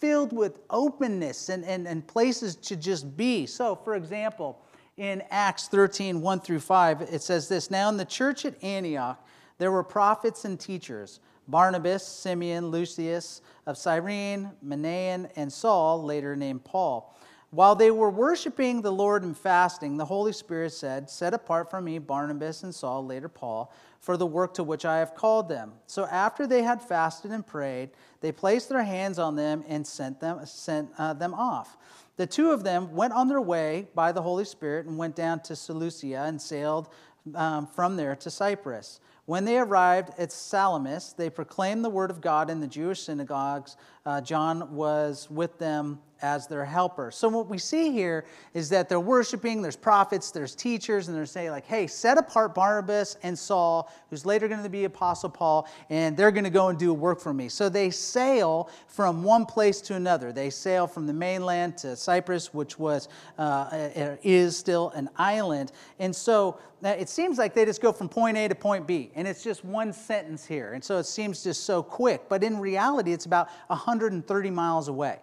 filled 0.01 0.33
with 0.33 0.61
openness 0.71 1.49
and, 1.49 1.65
and, 1.65 1.87
and 1.87 2.07
places 2.07 2.57
to 2.57 2.77
just 2.77 3.17
be. 3.17 3.47
So, 3.47 3.77
for 3.77 3.95
example, 3.95 4.61
in 4.97 5.23
Acts 5.31 5.69
13, 5.69 6.21
1 6.21 6.41
through 6.41 6.61
5, 6.61 7.03
it 7.03 7.23
says 7.23 7.49
this 7.49 7.71
Now 7.71 7.89
in 7.89 7.97
the 7.97 8.05
church 8.05 8.45
at 8.45 8.63
Antioch, 8.63 9.25
there 9.59 9.71
were 9.71 9.85
prophets 9.85 10.45
and 10.45 10.59
teachers 10.59 11.21
Barnabas, 11.49 12.07
Simeon, 12.07 12.69
Lucius 12.69 13.43
of 13.67 13.77
Cyrene, 13.77 14.51
Manaen, 14.65 15.31
and 15.37 15.53
Saul, 15.53 16.03
later 16.05 16.37
named 16.37 16.65
Paul. 16.65 17.15
While 17.51 17.75
they 17.75 17.91
were 17.91 18.11
worshiping 18.11 18.81
the 18.81 18.93
Lord 18.93 19.25
and 19.25 19.37
fasting, 19.37 19.97
the 19.97 20.05
Holy 20.05 20.33
Spirit 20.33 20.73
said, 20.73 21.11
Set 21.11 21.35
apart 21.35 21.69
from 21.69 21.85
me 21.85 21.99
Barnabas 21.99 22.63
and 22.63 22.73
Saul, 22.73 23.05
later 23.05 23.29
Paul, 23.29 23.73
for 23.99 24.17
the 24.17 24.27
work 24.27 24.55
to 24.55 24.63
which 24.63 24.85
I 24.85 24.99
have 24.99 25.17
called 25.17 25.49
them. 25.49 25.73
So 25.89 26.07
after 26.07 26.47
they 26.47 26.63
had 26.63 26.81
fasted 26.81 27.33
and 27.33 27.45
prayed, 27.45 27.91
they 28.21 28.31
placed 28.31 28.69
their 28.69 28.85
hands 28.85 29.19
on 29.19 29.35
them 29.35 29.65
and 29.67 29.85
sent 29.85 30.21
them, 30.21 30.47
sent, 30.47 30.91
uh, 30.97 31.13
them 31.13 31.35
off. 31.35 31.77
The 32.17 32.27
two 32.27 32.53
of 32.53 32.63
them 32.63 32.95
went 32.95 33.15
on 33.15 33.27
their 33.27 33.41
way 33.41 33.89
by 33.97 34.13
the 34.13 34.23
Holy 34.23 34.45
Spirit 34.45 34.87
and 34.87 34.97
went 34.97 35.17
down 35.17 35.41
to 35.41 35.57
Seleucia 35.57 36.23
and 36.23 36.41
sailed 36.41 36.89
um, 37.35 37.67
from 37.67 37.97
there 37.97 38.15
to 38.15 38.31
Cyprus. 38.31 39.01
When 39.27 39.45
they 39.45 39.59
arrived 39.59 40.11
at 40.19 40.31
Salamis, 40.31 41.15
they 41.17 41.31
proclaimed 41.31 41.85
the 41.85 41.91
word 41.91 42.11
of 42.11 42.21
God 42.21 42.49
in 42.49 42.61
the 42.61 42.67
Jewish 42.67 43.01
synagogues. 43.01 43.77
Uh, 44.07 44.21
John 44.21 44.75
was 44.75 45.29
with 45.31 45.59
them 45.59 46.01
as 46.23 46.47
their 46.47 46.65
helper. 46.65 47.11
So 47.11 47.29
what 47.29 47.49
we 47.49 47.59
see 47.59 47.93
here 47.93 48.25
is 48.55 48.69
that 48.71 48.89
they're 48.89 49.01
worshiping, 49.01 49.63
there's 49.63 49.77
prophets, 49.77 50.31
there's 50.31 50.55
teachers, 50.55 51.09
and 51.09 51.17
they're 51.17 51.27
saying, 51.27 51.51
like, 51.51 51.67
hey, 51.67 51.87
set 51.87 52.19
apart 52.19 52.55
Barnabas 52.55 53.17
and 53.23 53.39
Saul, 53.39 53.93
who's 54.11 54.27
later 54.27 54.49
going 54.49 54.63
to 54.63 54.69
be 54.69 54.85
Apostle 54.85 55.31
Paul, 55.31 55.69
and 55.89 56.17
they're 56.17 56.31
going 56.31 56.45
to 56.45 56.51
go 56.51 56.69
and 56.69 56.79
do 56.79 56.93
work 56.93 57.21
for 57.21 57.33
me. 57.33 57.49
So 57.49 57.69
they 57.69 57.91
sail 57.91 58.71
from 58.87 59.23
one 59.23 59.47
place 59.47 59.81
to 59.83 59.95
another. 59.95 60.33
They 60.33 60.51
sail 60.51 60.87
from 60.87 61.07
the 61.07 61.13
mainland 61.13 61.79
to 61.79 61.97
Cyprus, 61.97 62.53
which 62.53 62.79
was 62.79 63.09
uh, 63.39 63.89
is 64.23 64.57
still 64.57 64.91
an 64.91 65.09
island. 65.17 65.73
And 65.99 66.15
so 66.15 66.59
it 66.83 67.09
seems 67.09 67.39
like 67.39 67.55
they 67.55 67.65
just 67.65 67.83
go 67.83 67.93
from 67.93 68.09
point 68.09 68.37
A 68.37 68.49
to 68.49 68.55
point 68.55 68.87
B, 68.87 69.11
and 69.15 69.27
it's 69.29 69.43
just 69.43 69.65
one 69.65 69.93
sentence 69.93 70.47
here. 70.47 70.73
And 70.73 70.83
so 70.83 70.99
it 70.99 71.05
seems 71.05 71.43
just 71.43 71.65
so 71.65 71.83
quick. 71.83 72.29
But 72.29 72.43
in 72.43 72.59
reality, 72.59 73.13
it's 73.13 73.27
about 73.27 73.49
130 73.69 74.51
miles 74.51 74.89
away 74.89 75.19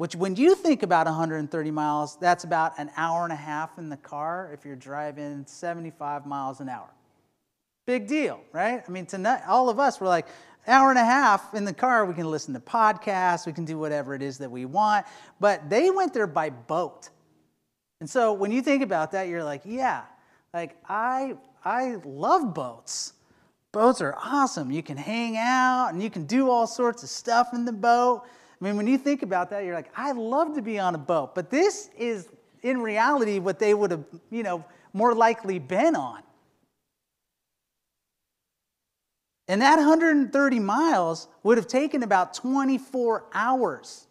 which 0.00 0.16
when 0.16 0.34
you 0.34 0.54
think 0.54 0.82
about 0.82 1.04
130 1.04 1.70
miles, 1.70 2.16
that's 2.16 2.44
about 2.44 2.72
an 2.78 2.90
hour 2.96 3.24
and 3.24 3.34
a 3.34 3.36
half 3.36 3.76
in 3.76 3.90
the 3.90 3.98
car 3.98 4.50
if 4.50 4.64
you're 4.64 4.74
driving 4.74 5.44
75 5.46 6.24
miles 6.24 6.60
an 6.60 6.70
hour. 6.70 6.88
Big 7.84 8.06
deal, 8.06 8.40
right? 8.50 8.82
I 8.82 8.90
mean, 8.90 9.04
tonight, 9.04 9.42
all 9.46 9.68
of 9.68 9.78
us 9.78 10.00
were 10.00 10.06
like, 10.06 10.26
hour 10.66 10.88
and 10.88 10.98
a 10.98 11.04
half 11.04 11.52
in 11.52 11.66
the 11.66 11.74
car, 11.74 12.06
we 12.06 12.14
can 12.14 12.30
listen 12.30 12.54
to 12.54 12.60
podcasts, 12.60 13.44
we 13.44 13.52
can 13.52 13.66
do 13.66 13.78
whatever 13.78 14.14
it 14.14 14.22
is 14.22 14.38
that 14.38 14.50
we 14.50 14.64
want. 14.64 15.04
But 15.38 15.68
they 15.68 15.90
went 15.90 16.14
there 16.14 16.26
by 16.26 16.48
boat. 16.48 17.10
And 18.00 18.08
so 18.08 18.32
when 18.32 18.50
you 18.50 18.62
think 18.62 18.82
about 18.82 19.12
that, 19.12 19.28
you're 19.28 19.44
like, 19.44 19.60
yeah, 19.66 20.04
like 20.54 20.78
I 20.88 21.36
I 21.62 21.96
love 22.06 22.54
boats. 22.54 23.12
Boats 23.70 24.00
are 24.00 24.16
awesome. 24.16 24.70
You 24.70 24.82
can 24.82 24.96
hang 24.96 25.36
out 25.36 25.88
and 25.92 26.02
you 26.02 26.08
can 26.08 26.24
do 26.24 26.48
all 26.48 26.66
sorts 26.66 27.02
of 27.02 27.10
stuff 27.10 27.48
in 27.52 27.66
the 27.66 27.72
boat. 27.72 28.22
I 28.60 28.64
mean, 28.64 28.76
when 28.76 28.86
you 28.86 28.98
think 28.98 29.22
about 29.22 29.50
that, 29.50 29.64
you're 29.64 29.74
like, 29.74 29.90
I'd 29.96 30.16
love 30.16 30.54
to 30.54 30.62
be 30.62 30.78
on 30.78 30.94
a 30.94 30.98
boat. 30.98 31.34
But 31.34 31.50
this 31.50 31.88
is, 31.96 32.28
in 32.62 32.82
reality, 32.82 33.38
what 33.38 33.58
they 33.58 33.72
would 33.72 33.90
have, 33.90 34.04
you 34.30 34.42
know, 34.42 34.64
more 34.92 35.14
likely 35.14 35.58
been 35.58 35.96
on. 35.96 36.22
And 39.48 39.62
that 39.62 39.76
130 39.76 40.60
miles 40.60 41.26
would 41.42 41.56
have 41.58 41.66
taken 41.66 42.02
about 42.02 42.34
24 42.34 43.24
hours. 43.32 44.06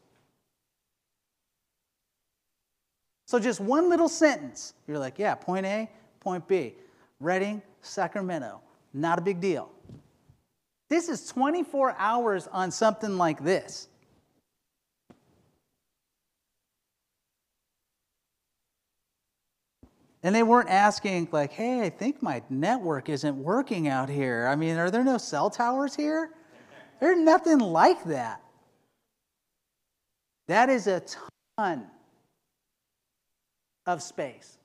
So, 3.26 3.40
just 3.40 3.60
one 3.60 3.90
little 3.90 4.10
sentence, 4.10 4.74
you're 4.88 4.98
like, 4.98 5.20
yeah, 5.20 5.36
point 5.36 5.66
A, 5.66 5.88
point 6.20 6.48
B. 6.48 6.74
Redding, 7.20 7.62
Sacramento, 7.82 8.60
not 8.94 9.20
a 9.20 9.22
big 9.22 9.40
deal. 9.40 9.70
This 10.90 11.08
is 11.08 11.28
24 11.28 11.96
hours 12.00 12.48
on 12.48 12.72
something 12.72 13.18
like 13.18 13.44
this. 13.44 13.88
And 20.22 20.36
they 20.36 20.44
weren't 20.44 20.70
asking, 20.70 21.30
like, 21.32 21.52
hey, 21.52 21.82
I 21.82 21.90
think 21.90 22.22
my 22.22 22.42
network 22.50 23.08
isn't 23.08 23.38
working 23.38 23.88
out 23.88 24.10
here. 24.10 24.48
I 24.48 24.56
mean, 24.56 24.78
are 24.78 24.92
there 24.92 25.04
no 25.04 25.18
cell 25.18 25.50
towers 25.50 25.96
here? 25.96 26.32
There's 27.00 27.18
nothing 27.18 27.60
like 27.60 28.04
that. 28.06 28.42
That 30.48 30.70
is 30.70 30.88
a 30.88 31.02
ton 31.58 31.88
of 33.86 34.04
space. 34.04 34.58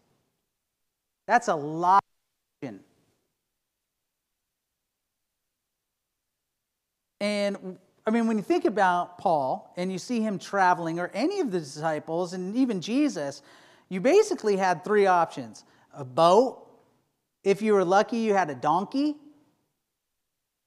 That's 1.26 1.48
a 1.48 1.54
lot. 1.54 2.02
And 7.20 7.78
I 8.06 8.10
mean, 8.10 8.26
when 8.26 8.36
you 8.36 8.42
think 8.42 8.66
about 8.66 9.16
Paul 9.16 9.72
and 9.76 9.90
you 9.90 9.98
see 9.98 10.20
him 10.20 10.38
traveling, 10.38 10.98
or 10.98 11.10
any 11.14 11.40
of 11.40 11.52
the 11.52 11.60
disciples, 11.60 12.34
and 12.34 12.54
even 12.54 12.82
Jesus, 12.82 13.40
you 13.88 14.00
basically 14.00 14.56
had 14.56 14.84
three 14.84 15.06
options 15.06 15.64
a 15.92 16.04
boat, 16.04 16.66
if 17.44 17.62
you 17.62 17.74
were 17.74 17.84
lucky, 17.84 18.18
you 18.18 18.34
had 18.34 18.50
a 18.50 18.54
donkey, 18.54 19.14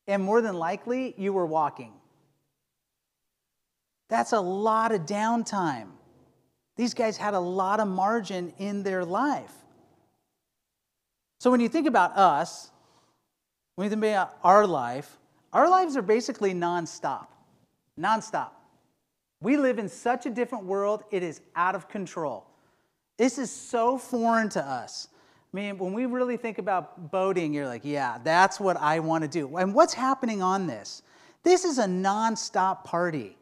and 0.07 0.23
more 0.23 0.41
than 0.41 0.55
likely, 0.55 1.13
you 1.17 1.33
were 1.33 1.45
walking. 1.45 1.91
That's 4.09 4.31
a 4.31 4.39
lot 4.39 4.93
of 4.93 5.01
downtime. 5.01 5.89
These 6.77 6.93
guys 6.93 7.17
had 7.17 7.33
a 7.33 7.39
lot 7.39 7.79
of 7.79 7.87
margin 7.87 8.53
in 8.57 8.83
their 8.83 9.03
life. 9.03 9.51
So 11.39 11.51
when 11.51 11.59
you 11.59 11.67
think 11.67 11.87
about 11.87 12.15
us, 12.15 12.71
when 13.75 13.85
you 13.85 13.89
think 13.89 14.01
about 14.01 14.37
our 14.43 14.65
life, 14.65 15.17
our 15.51 15.69
lives 15.69 15.97
are 15.97 16.01
basically 16.01 16.53
nonstop. 16.53 17.27
Nonstop. 17.99 18.51
We 19.41 19.57
live 19.57 19.77
in 19.77 19.89
such 19.89 20.25
a 20.25 20.29
different 20.29 20.65
world, 20.65 21.03
it 21.11 21.21
is 21.21 21.41
out 21.55 21.75
of 21.75 21.89
control. 21.89 22.47
This 23.17 23.37
is 23.37 23.51
so 23.51 23.97
foreign 23.97 24.49
to 24.49 24.63
us. 24.63 25.07
I 25.53 25.57
mean, 25.57 25.77
when 25.77 25.93
we 25.93 26.05
really 26.05 26.37
think 26.37 26.59
about 26.59 27.11
boating, 27.11 27.53
you're 27.53 27.67
like, 27.67 27.81
yeah, 27.83 28.19
that's 28.23 28.59
what 28.59 28.77
I 28.77 28.99
want 28.99 29.23
to 29.23 29.27
do. 29.27 29.57
And 29.57 29.73
what's 29.73 29.93
happening 29.93 30.41
on 30.41 30.67
this? 30.67 31.01
This 31.43 31.65
is 31.65 31.79
a 31.79 31.85
nonstop 31.85 32.83
party. 32.83 33.37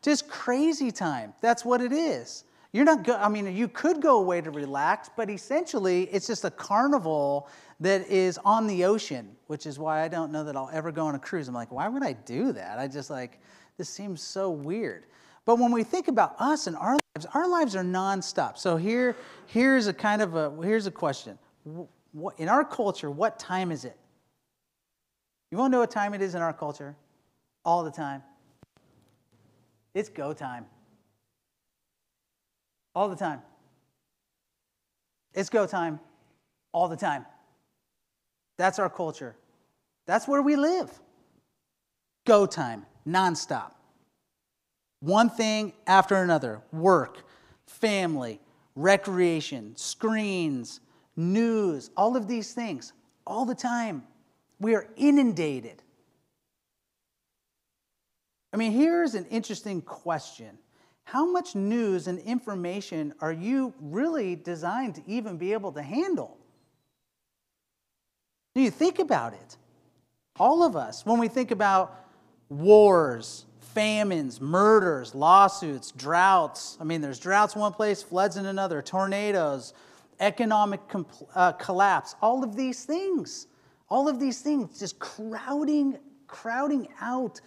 Just 0.00 0.28
crazy 0.28 0.90
time. 0.90 1.34
That's 1.40 1.64
what 1.64 1.80
it 1.80 1.92
is. 1.92 2.44
You're 2.72 2.84
not 2.84 3.04
go- 3.04 3.16
I 3.16 3.28
mean, 3.28 3.54
you 3.54 3.68
could 3.68 4.00
go 4.00 4.18
away 4.18 4.40
to 4.40 4.50
relax, 4.50 5.10
but 5.14 5.28
essentially 5.28 6.04
it's 6.04 6.26
just 6.26 6.44
a 6.44 6.50
carnival 6.50 7.48
that 7.80 8.08
is 8.08 8.38
on 8.44 8.66
the 8.66 8.84
ocean, 8.84 9.36
which 9.48 9.66
is 9.66 9.78
why 9.78 10.02
I 10.02 10.08
don't 10.08 10.32
know 10.32 10.44
that 10.44 10.56
I'll 10.56 10.70
ever 10.72 10.90
go 10.90 11.06
on 11.06 11.14
a 11.14 11.18
cruise. 11.18 11.48
I'm 11.48 11.54
like, 11.54 11.70
why 11.70 11.88
would 11.88 12.02
I 12.02 12.14
do 12.14 12.52
that? 12.52 12.78
I 12.78 12.88
just 12.88 13.10
like, 13.10 13.40
this 13.76 13.88
seems 13.88 14.22
so 14.22 14.50
weird. 14.50 15.06
But 15.44 15.58
when 15.58 15.72
we 15.72 15.84
think 15.84 16.08
about 16.08 16.36
us 16.38 16.66
and 16.66 16.76
our 16.76 16.98
our 17.34 17.48
lives 17.48 17.76
are 17.76 17.84
nonstop. 17.84 18.56
So 18.56 18.76
here, 18.76 19.16
here's 19.46 19.86
a 19.86 19.92
kind 19.92 20.22
of 20.22 20.34
a 20.34 20.52
here's 20.62 20.86
a 20.86 20.90
question. 20.90 21.38
In 22.38 22.48
our 22.48 22.64
culture, 22.64 23.10
what 23.10 23.38
time 23.38 23.70
is 23.70 23.84
it? 23.84 23.96
You 25.50 25.58
want 25.58 25.70
to 25.70 25.76
know 25.76 25.80
what 25.80 25.90
time 25.90 26.14
it 26.14 26.22
is 26.22 26.34
in 26.34 26.42
our 26.42 26.52
culture? 26.52 26.96
All 27.64 27.84
the 27.84 27.90
time. 27.90 28.22
It's 29.94 30.08
go 30.08 30.32
time. 30.32 30.66
All 32.94 33.08
the 33.08 33.16
time. 33.16 33.42
It's 35.34 35.50
go 35.50 35.66
time. 35.66 36.00
All 36.72 36.88
the 36.88 36.96
time. 36.96 37.26
That's 38.56 38.78
our 38.78 38.88
culture. 38.88 39.36
That's 40.06 40.26
where 40.26 40.42
we 40.42 40.56
live. 40.56 40.90
Go 42.26 42.46
time, 42.46 42.86
nonstop. 43.06 43.72
One 45.02 45.30
thing 45.30 45.72
after 45.84 46.14
another 46.14 46.62
work, 46.72 47.24
family, 47.66 48.40
recreation, 48.76 49.76
screens, 49.76 50.78
news, 51.16 51.90
all 51.96 52.16
of 52.16 52.28
these 52.28 52.54
things, 52.54 52.92
all 53.26 53.44
the 53.44 53.54
time. 53.54 54.04
We 54.60 54.76
are 54.76 54.86
inundated. 54.96 55.82
I 58.52 58.56
mean, 58.56 58.70
here's 58.70 59.16
an 59.16 59.26
interesting 59.26 59.82
question 59.82 60.56
How 61.02 61.28
much 61.28 61.56
news 61.56 62.06
and 62.06 62.20
information 62.20 63.12
are 63.20 63.32
you 63.32 63.74
really 63.80 64.36
designed 64.36 64.94
to 64.94 65.02
even 65.08 65.36
be 65.36 65.52
able 65.52 65.72
to 65.72 65.82
handle? 65.82 66.38
Do 68.54 68.60
you 68.60 68.70
think 68.70 69.00
about 69.00 69.32
it? 69.32 69.56
All 70.38 70.62
of 70.62 70.76
us, 70.76 71.04
when 71.04 71.18
we 71.18 71.26
think 71.26 71.50
about 71.50 72.06
wars, 72.48 73.46
famines, 73.74 74.40
murders, 74.40 75.14
lawsuits, 75.14 75.90
droughts. 75.92 76.76
I 76.80 76.84
mean, 76.84 77.00
there's 77.00 77.18
droughts 77.18 77.56
one 77.56 77.72
place, 77.72 78.02
floods 78.02 78.36
in 78.36 78.46
another, 78.46 78.82
tornadoes, 78.82 79.72
economic 80.20 80.80
uh, 81.34 81.52
collapse, 81.52 82.14
all 82.20 82.44
of 82.44 82.56
these 82.56 82.84
things. 82.84 83.46
All 83.88 84.08
of 84.08 84.18
these 84.18 84.40
things 84.40 84.78
just 84.78 84.98
crowding, 84.98 85.98
crowding 86.26 86.88
out 87.00 87.40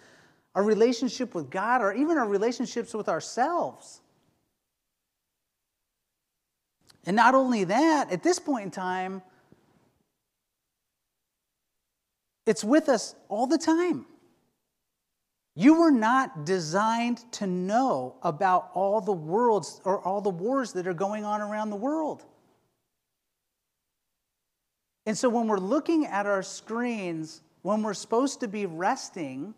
our 0.54 0.62
relationship 0.62 1.34
with 1.34 1.50
God 1.50 1.82
or 1.82 1.92
even 1.92 2.16
our 2.18 2.28
relationships 2.28 2.94
with 2.94 3.08
ourselves. 3.08 4.00
And 7.04 7.16
not 7.16 7.34
only 7.34 7.64
that, 7.64 8.12
at 8.12 8.22
this 8.22 8.38
point 8.38 8.64
in 8.64 8.70
time, 8.70 9.22
it's 12.46 12.62
with 12.62 12.88
us 12.88 13.16
all 13.28 13.46
the 13.46 13.58
time. 13.58 14.06
You 15.58 15.80
were 15.80 15.90
not 15.90 16.44
designed 16.44 17.24
to 17.32 17.46
know 17.46 18.16
about 18.22 18.70
all 18.74 19.00
the 19.00 19.12
worlds 19.12 19.80
or 19.84 20.00
all 20.06 20.20
the 20.20 20.30
wars 20.30 20.74
that 20.74 20.86
are 20.86 20.94
going 20.94 21.24
on 21.24 21.40
around 21.40 21.70
the 21.70 21.76
world. 21.76 22.22
And 25.06 25.16
so 25.16 25.30
when 25.30 25.48
we're 25.48 25.58
looking 25.58 26.04
at 26.04 26.26
our 26.26 26.42
screens, 26.42 27.40
when 27.62 27.82
we're 27.82 27.94
supposed 27.94 28.40
to 28.40 28.48
be 28.48 28.66
resting, 28.66 29.54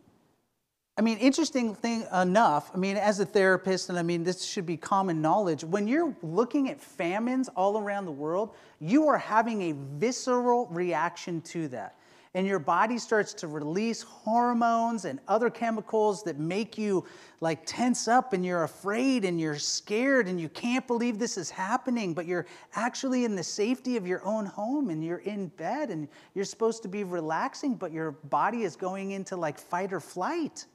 I 0.96 1.00
mean, 1.00 1.18
interesting 1.18 1.74
thing 1.74 2.06
enough, 2.12 2.70
I 2.72 2.76
mean, 2.76 2.96
as 2.96 3.18
a 3.18 3.26
therapist, 3.26 3.88
and 3.88 3.98
I 3.98 4.02
mean, 4.02 4.22
this 4.22 4.44
should 4.44 4.66
be 4.66 4.76
common 4.76 5.20
knowledge, 5.20 5.64
when 5.64 5.88
you're 5.88 6.14
looking 6.22 6.68
at 6.70 6.80
famines 6.80 7.48
all 7.56 7.78
around 7.78 8.04
the 8.04 8.12
world, 8.12 8.54
you 8.78 9.08
are 9.08 9.18
having 9.18 9.62
a 9.62 9.74
visceral 9.98 10.66
reaction 10.66 11.40
to 11.42 11.66
that. 11.68 11.97
And 12.34 12.46
your 12.46 12.58
body 12.58 12.98
starts 12.98 13.32
to 13.34 13.48
release 13.48 14.02
hormones 14.02 15.04
and 15.04 15.18
other 15.28 15.50
chemicals 15.50 16.22
that 16.24 16.38
make 16.38 16.76
you 16.76 17.04
like 17.40 17.64
tense 17.64 18.08
up 18.08 18.32
and 18.32 18.44
you're 18.44 18.64
afraid 18.64 19.24
and 19.24 19.40
you're 19.40 19.58
scared 19.58 20.28
and 20.28 20.40
you 20.40 20.48
can't 20.48 20.86
believe 20.86 21.18
this 21.18 21.38
is 21.38 21.50
happening 21.50 22.12
but 22.12 22.26
you're 22.26 22.46
actually 22.74 23.24
in 23.24 23.34
the 23.34 23.42
safety 23.42 23.96
of 23.96 24.06
your 24.06 24.24
own 24.24 24.44
home 24.44 24.90
and 24.90 25.04
you're 25.04 25.18
in 25.18 25.48
bed 25.48 25.90
and 25.90 26.08
you're 26.34 26.44
supposed 26.44 26.82
to 26.82 26.88
be 26.88 27.04
relaxing 27.04 27.74
but 27.74 27.92
your 27.92 28.12
body 28.12 28.62
is 28.62 28.76
going 28.76 29.12
into 29.12 29.36
like 29.36 29.58
fight 29.58 29.92
or 29.92 30.00
flight. 30.00 30.66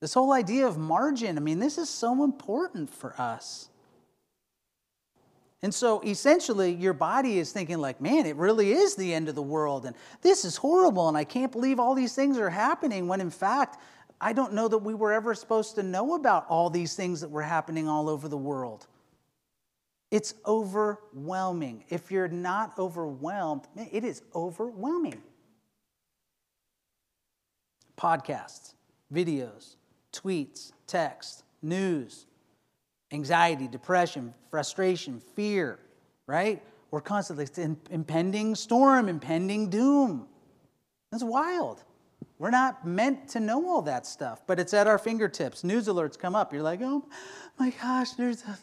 This 0.00 0.12
whole 0.12 0.32
idea 0.32 0.66
of 0.66 0.76
margin 0.76 1.38
i 1.38 1.40
mean 1.40 1.58
this 1.58 1.78
is 1.78 1.88
so 1.88 2.24
important 2.24 2.90
for 2.90 3.18
us 3.18 3.70
and 5.64 5.72
so 5.72 6.02
essentially, 6.02 6.74
your 6.74 6.92
body 6.92 7.38
is 7.38 7.50
thinking, 7.50 7.78
like, 7.78 7.98
man, 7.98 8.26
it 8.26 8.36
really 8.36 8.72
is 8.72 8.96
the 8.96 9.14
end 9.14 9.30
of 9.30 9.34
the 9.34 9.40
world. 9.40 9.86
And 9.86 9.96
this 10.20 10.44
is 10.44 10.58
horrible. 10.58 11.08
And 11.08 11.16
I 11.16 11.24
can't 11.24 11.50
believe 11.50 11.80
all 11.80 11.94
these 11.94 12.14
things 12.14 12.36
are 12.36 12.50
happening. 12.50 13.08
When 13.08 13.18
in 13.18 13.30
fact, 13.30 13.80
I 14.20 14.34
don't 14.34 14.52
know 14.52 14.68
that 14.68 14.76
we 14.76 14.92
were 14.92 15.10
ever 15.10 15.34
supposed 15.34 15.74
to 15.76 15.82
know 15.82 16.16
about 16.16 16.44
all 16.50 16.68
these 16.68 16.94
things 16.94 17.22
that 17.22 17.30
were 17.30 17.40
happening 17.42 17.88
all 17.88 18.10
over 18.10 18.28
the 18.28 18.36
world. 18.36 18.86
It's 20.10 20.34
overwhelming. 20.44 21.84
If 21.88 22.10
you're 22.10 22.28
not 22.28 22.78
overwhelmed, 22.78 23.62
it 23.90 24.04
is 24.04 24.20
overwhelming. 24.34 25.22
Podcasts, 27.96 28.74
videos, 29.10 29.76
tweets, 30.12 30.72
text, 30.86 31.42
news, 31.62 32.26
anxiety, 33.14 33.68
depression, 33.68 34.34
frustration, 34.50 35.20
fear, 35.20 35.78
right? 36.26 36.62
We're 36.90 37.00
constantly 37.00 37.46
impending 37.90 38.54
storm, 38.54 39.08
impending 39.08 39.70
doom. 39.70 40.26
That's 41.10 41.24
wild. 41.24 41.82
We're 42.38 42.50
not 42.50 42.86
meant 42.86 43.28
to 43.30 43.40
know 43.40 43.68
all 43.68 43.82
that 43.82 44.06
stuff, 44.06 44.42
but 44.46 44.58
it's 44.58 44.74
at 44.74 44.86
our 44.86 44.98
fingertips. 44.98 45.64
News 45.64 45.86
alerts 45.86 46.18
come 46.18 46.34
up. 46.34 46.52
You're 46.52 46.62
like, 46.62 46.80
oh 46.82 47.04
my 47.58 47.70
gosh, 47.70 48.12
there's 48.12 48.42
a 48.42 48.58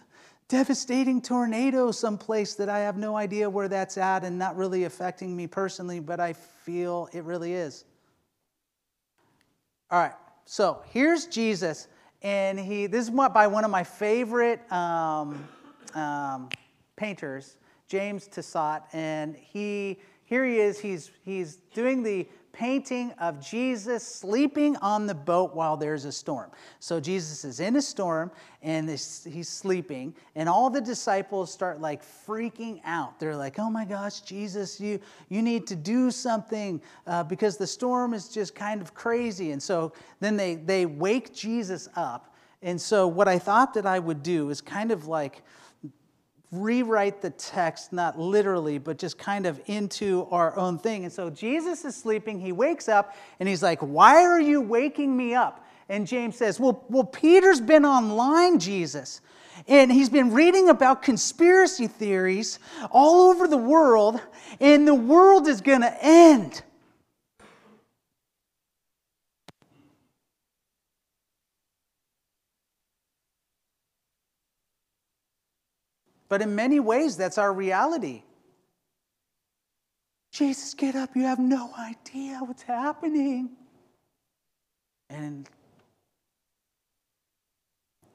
devastating 0.50 1.22
tornado 1.22 1.92
someplace 1.92 2.56
that 2.56 2.68
I 2.68 2.80
have 2.80 2.98
no 2.98 3.16
idea 3.16 3.50
where 3.50 3.70
that's 3.70 3.98
at 3.98 4.26
and 4.26 4.38
not 4.38 4.58
really 4.58 4.84
affecting 4.84 5.36
me 5.36 5.48
personally, 5.48 6.02
but 6.02 6.20
I 6.20 6.34
feel 6.34 7.08
it 7.14 7.24
really 7.24 7.54
is. 7.54 7.86
All 9.90 10.00
right, 10.00 10.14
so 10.46 10.82
here's 10.92 11.26
Jesus 11.26 11.88
and 12.22 12.60
he 12.60 12.88
this 12.88 13.06
is 13.06 13.12
by 13.34 13.48
one 13.48 13.64
of 13.64 13.72
my 13.72 13.84
favorite 13.84 14.60
um, 14.72 15.48
um, 15.94 16.50
painters, 16.96 17.58
James 17.88 18.28
Tissot, 18.28 18.84
and 18.94 19.36
he 19.36 20.00
here 20.26 20.46
he 20.46 20.60
is. 20.60 20.80
He's 20.80 21.12
he's 21.24 21.58
doing 21.74 22.04
the 22.04 22.28
painting 22.54 23.12
of 23.20 23.40
Jesus 23.40 24.06
sleeping 24.06 24.76
on 24.78 25.08
the 25.08 25.14
boat 25.16 25.56
while 25.56 25.78
there's 25.78 26.06
a 26.06 26.12
storm. 26.12 26.52
So 26.80 27.00
Jesus 27.00 27.44
is 27.46 27.60
in 27.60 27.76
a 27.76 27.82
storm 27.82 28.32
and 28.62 28.90
he's 28.90 29.50
sleeping, 29.50 30.14
and 30.36 30.48
all 30.48 30.70
the 30.70 30.82
disciples 30.82 31.52
start 31.52 31.82
like 31.82 32.04
freaking 32.04 32.82
out. 32.86 33.20
They're 33.20 33.36
like, 33.36 33.58
"Oh 33.60 33.70
my 33.70 33.86
gosh, 33.86 34.22
Jesus, 34.22 34.80
you 34.80 35.00
you 35.30 35.42
need 35.42 35.66
to 35.68 35.76
do 35.76 36.12
something 36.12 36.82
uh, 37.08 37.24
because 37.24 37.58
the 37.58 37.68
storm 37.68 38.14
is 38.14 38.28
just 38.30 38.54
kind 38.54 38.82
of 38.82 38.94
crazy." 38.94 39.52
And 39.52 39.62
so 39.62 39.94
then 40.20 40.38
they 40.38 40.56
they 40.56 40.86
wake 40.86 41.34
Jesus 41.34 41.88
up. 41.96 42.36
And 42.62 42.80
so 42.80 43.08
what 43.08 43.28
I 43.28 43.40
thought 43.40 43.74
that 43.74 43.86
I 43.88 43.98
would 43.98 44.22
do 44.22 44.50
is 44.52 44.62
kind 44.62 44.92
of 44.92 45.08
like 45.08 45.42
rewrite 46.52 47.22
the 47.22 47.30
text, 47.30 47.94
not 47.94 48.20
literally, 48.20 48.78
but 48.78 48.98
just 48.98 49.18
kind 49.18 49.46
of 49.46 49.62
into 49.68 50.28
our 50.32 50.56
own 50.58 50.78
thing. 50.78 51.06
And 51.06 51.14
so 51.14 51.30
Jesus 51.30 51.86
is 51.86 51.96
sleeping, 51.96 52.40
he 52.40 52.52
wakes 52.52 52.90
up, 52.90 53.16
and 53.40 53.48
he's 53.48 53.64
like, 53.64 53.80
Why 53.80 54.24
are 54.24 54.42
you 54.42 54.62
waking 54.62 55.16
me 55.16 55.34
up? 55.34 55.66
And 55.88 56.06
James 56.06 56.38
says, 56.38 56.60
Well, 56.60 56.86
well 56.90 57.06
Peter's 57.06 57.62
been 57.62 57.86
online, 57.86 58.60
Jesus. 58.60 59.22
And 59.68 59.92
he's 59.92 60.10
been 60.10 60.34
reading 60.34 60.70
about 60.70 61.04
conspiracy 61.04 61.88
theories 61.88 62.60
all 62.90 63.30
over 63.30 63.48
the 63.48 63.58
world, 63.58 64.20
and 64.60 64.88
the 64.88 64.96
world 64.96 65.48
is 65.48 65.62
going 65.62 65.82
to 65.82 65.98
end. 66.02 66.64
But 76.32 76.42
in 76.42 76.56
many 76.56 76.80
ways, 76.80 77.18
that's 77.18 77.38
our 77.38 77.52
reality. 77.52 78.24
Jesus, 80.32 80.74
get 80.74 80.96
up. 80.96 81.10
You 81.14 81.24
have 81.24 81.40
no 81.40 81.74
idea 81.78 82.40
what's 82.40 82.62
happening. 82.62 83.50
And 85.10 85.50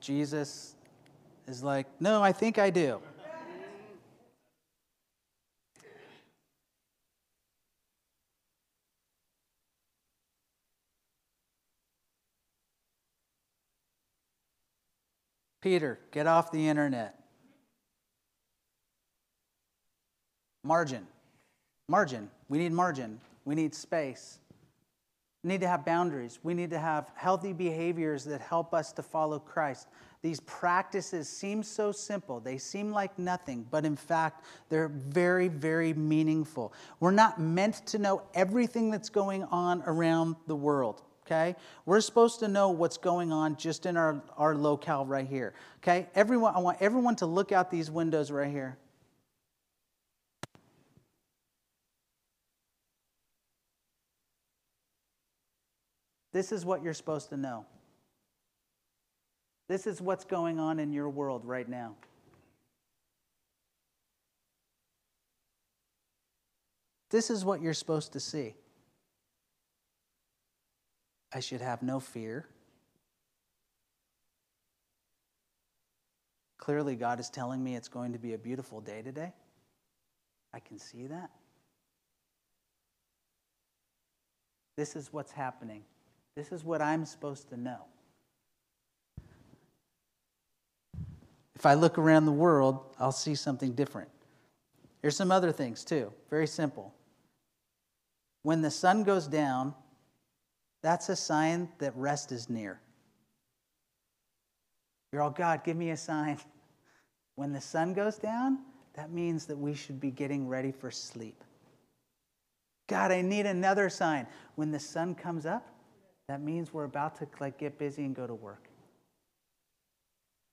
Jesus 0.00 0.76
is 1.46 1.62
like, 1.62 1.86
No, 2.00 2.22
I 2.22 2.32
think 2.32 2.58
I 2.58 2.70
do. 2.70 3.02
Peter, 15.60 15.98
get 16.12 16.26
off 16.26 16.50
the 16.50 16.66
internet. 16.66 17.25
Margin. 20.66 21.06
Margin. 21.88 22.28
We 22.48 22.58
need 22.58 22.72
margin. 22.72 23.20
We 23.44 23.54
need 23.54 23.74
space. 23.74 24.40
We 25.44 25.52
need 25.52 25.60
to 25.60 25.68
have 25.68 25.84
boundaries. 25.84 26.40
We 26.42 26.54
need 26.54 26.70
to 26.70 26.78
have 26.78 27.08
healthy 27.14 27.52
behaviors 27.52 28.24
that 28.24 28.40
help 28.40 28.74
us 28.74 28.90
to 28.94 29.02
follow 29.02 29.38
Christ. 29.38 29.86
These 30.22 30.40
practices 30.40 31.28
seem 31.28 31.62
so 31.62 31.92
simple. 31.92 32.40
They 32.40 32.58
seem 32.58 32.90
like 32.90 33.16
nothing, 33.16 33.64
but 33.70 33.84
in 33.84 33.94
fact, 33.94 34.44
they're 34.68 34.88
very, 34.88 35.46
very 35.46 35.94
meaningful. 35.94 36.72
We're 36.98 37.12
not 37.12 37.40
meant 37.40 37.86
to 37.86 37.98
know 37.98 38.22
everything 38.34 38.90
that's 38.90 39.08
going 39.08 39.44
on 39.44 39.84
around 39.86 40.34
the 40.48 40.56
world 40.56 41.02
okay 41.26 41.56
we're 41.86 42.00
supposed 42.00 42.38
to 42.38 42.46
know 42.46 42.68
what's 42.68 42.98
going 42.98 43.32
on 43.32 43.56
just 43.56 43.84
in 43.84 43.96
our, 43.96 44.22
our 44.36 44.54
locale 44.54 45.04
right 45.04 45.26
here 45.26 45.54
okay 45.82 46.06
everyone 46.14 46.54
i 46.54 46.58
want 46.60 46.76
everyone 46.80 47.16
to 47.16 47.26
look 47.26 47.50
out 47.50 47.68
these 47.68 47.90
windows 47.90 48.30
right 48.30 48.50
here 48.50 48.78
This 56.36 56.52
is 56.52 56.66
what 56.66 56.82
you're 56.82 56.92
supposed 56.92 57.30
to 57.30 57.38
know. 57.38 57.64
This 59.68 59.86
is 59.86 60.02
what's 60.02 60.26
going 60.26 60.60
on 60.60 60.78
in 60.78 60.92
your 60.92 61.08
world 61.08 61.46
right 61.46 61.66
now. 61.66 61.94
This 67.08 67.30
is 67.30 67.42
what 67.42 67.62
you're 67.62 67.72
supposed 67.72 68.12
to 68.12 68.20
see. 68.20 68.54
I 71.32 71.40
should 71.40 71.62
have 71.62 71.82
no 71.82 72.00
fear. 72.00 72.46
Clearly, 76.58 76.96
God 76.96 77.18
is 77.18 77.30
telling 77.30 77.64
me 77.64 77.76
it's 77.76 77.88
going 77.88 78.12
to 78.12 78.18
be 78.18 78.34
a 78.34 78.38
beautiful 78.38 78.82
day 78.82 79.00
today. 79.00 79.32
I 80.52 80.60
can 80.60 80.78
see 80.78 81.06
that. 81.06 81.30
This 84.76 84.96
is 84.96 85.10
what's 85.14 85.32
happening. 85.32 85.84
This 86.36 86.52
is 86.52 86.62
what 86.62 86.82
I'm 86.82 87.06
supposed 87.06 87.48
to 87.48 87.56
know. 87.56 87.78
If 91.54 91.64
I 91.64 91.72
look 91.72 91.96
around 91.96 92.26
the 92.26 92.32
world, 92.32 92.94
I'll 93.00 93.10
see 93.10 93.34
something 93.34 93.72
different. 93.72 94.10
There's 95.00 95.16
some 95.16 95.32
other 95.32 95.50
things 95.50 95.84
too, 95.84 96.12
very 96.28 96.46
simple. 96.46 96.94
When 98.42 98.60
the 98.60 98.70
sun 98.70 99.02
goes 99.02 99.26
down, 99.26 99.74
that's 100.82 101.08
a 101.08 101.16
sign 101.16 101.70
that 101.78 101.96
rest 101.96 102.30
is 102.30 102.50
near. 102.50 102.80
You're 105.12 105.22
all, 105.22 105.30
God, 105.30 105.64
give 105.64 105.76
me 105.76 105.90
a 105.90 105.96
sign. 105.96 106.38
When 107.34 107.52
the 107.52 107.60
sun 107.60 107.92
goes 107.92 108.16
down, 108.16 108.60
that 108.94 109.10
means 109.10 109.44
that 109.44 109.58
we 109.58 109.74
should 109.74 110.00
be 110.00 110.10
getting 110.10 110.48
ready 110.48 110.72
for 110.72 110.90
sleep. 110.90 111.44
God, 112.88 113.12
I 113.12 113.20
need 113.20 113.44
another 113.44 113.90
sign. 113.90 114.26
When 114.54 114.70
the 114.70 114.80
sun 114.80 115.14
comes 115.14 115.44
up, 115.44 115.75
that 116.28 116.40
means 116.42 116.72
we're 116.72 116.84
about 116.84 117.16
to 117.16 117.28
like 117.40 117.58
get 117.58 117.78
busy 117.78 118.04
and 118.04 118.14
go 118.14 118.26
to 118.26 118.34
work. 118.34 118.68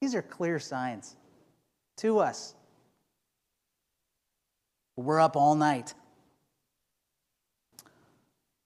These 0.02 0.16
are 0.16 0.22
clear 0.22 0.60
signs 0.60 1.16
to 1.98 2.20
us. 2.20 2.54
We're 4.96 5.20
up 5.20 5.36
all 5.36 5.56
night. 5.56 5.94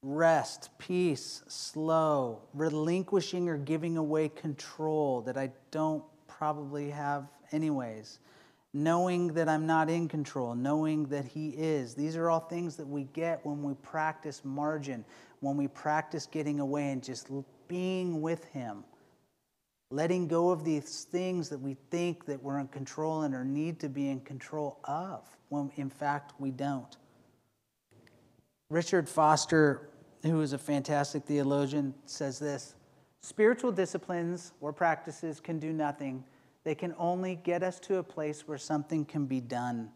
Rest, 0.03 0.69
peace, 0.77 1.43
slow, 1.47 2.41
relinquishing 2.53 3.49
or 3.49 3.57
giving 3.57 3.97
away 3.97 4.29
control 4.29 5.21
that 5.21 5.37
I 5.37 5.51
don't 5.71 6.03
probably 6.27 6.89
have, 6.89 7.27
anyways. 7.51 8.19
knowing 8.73 9.29
that 9.33 9.49
I'm 9.49 9.65
not 9.65 9.89
in 9.89 10.07
control, 10.07 10.53
knowing 10.53 11.05
that 11.07 11.25
He 11.25 11.49
is. 11.49 11.95
These 11.95 12.15
are 12.15 12.29
all 12.29 12.39
things 12.39 12.75
that 12.77 12.87
we 12.87 13.05
get 13.05 13.45
when 13.45 13.63
we 13.63 13.73
practice 13.75 14.41
margin, 14.43 15.03
when 15.39 15.57
we 15.57 15.67
practice 15.67 16.25
getting 16.25 16.59
away 16.59 16.91
and 16.91 17.03
just 17.03 17.29
being 17.67 18.21
with 18.21 18.45
Him. 18.45 18.83
Letting 19.89 20.27
go 20.27 20.49
of 20.49 20.65
these 20.65 21.05
things 21.05 21.49
that 21.49 21.59
we 21.59 21.77
think 21.91 22.25
that 22.25 22.41
we're 22.41 22.59
in 22.59 22.67
control 22.67 23.21
and 23.21 23.33
or 23.33 23.45
need 23.45 23.79
to 23.79 23.89
be 23.89 24.09
in 24.09 24.19
control 24.21 24.79
of, 24.83 25.23
when 25.49 25.71
in 25.75 25.89
fact 25.89 26.33
we 26.39 26.51
don't. 26.51 26.97
Richard 28.69 29.07
Foster, 29.07 29.89
who 30.23 30.41
is 30.41 30.51
a 30.51 30.57
fantastic 30.57 31.23
theologian, 31.23 31.93
says 32.05 32.37
this 32.37 32.75
Spiritual 33.21 33.71
disciplines 33.71 34.53
or 34.59 34.73
practices 34.73 35.39
can 35.39 35.57
do 35.57 35.71
nothing 35.71 36.23
they 36.67 36.75
can 36.75 36.93
only 36.97 37.35
get 37.35 37.63
us 37.63 37.79
to 37.79 37.95
a 37.95 38.03
place 38.03 38.45
where 38.45 38.57
something 38.57 39.05
can 39.05 39.25
be 39.25 39.39
done. 39.39 39.89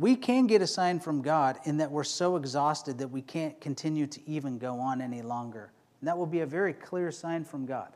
We 0.00 0.16
can 0.16 0.46
get 0.46 0.62
a 0.62 0.66
sign 0.66 0.98
from 0.98 1.20
God 1.20 1.58
in 1.64 1.76
that 1.76 1.90
we're 1.90 2.04
so 2.04 2.36
exhausted 2.36 2.96
that 2.98 3.08
we 3.08 3.20
can't 3.20 3.60
continue 3.60 4.06
to 4.06 4.20
even 4.26 4.56
go 4.56 4.80
on 4.80 5.02
any 5.02 5.20
longer. 5.20 5.72
And 6.00 6.08
that 6.08 6.16
will 6.16 6.24
be 6.24 6.40
a 6.40 6.46
very 6.46 6.72
clear 6.72 7.12
sign 7.12 7.44
from 7.44 7.66
God 7.66 7.94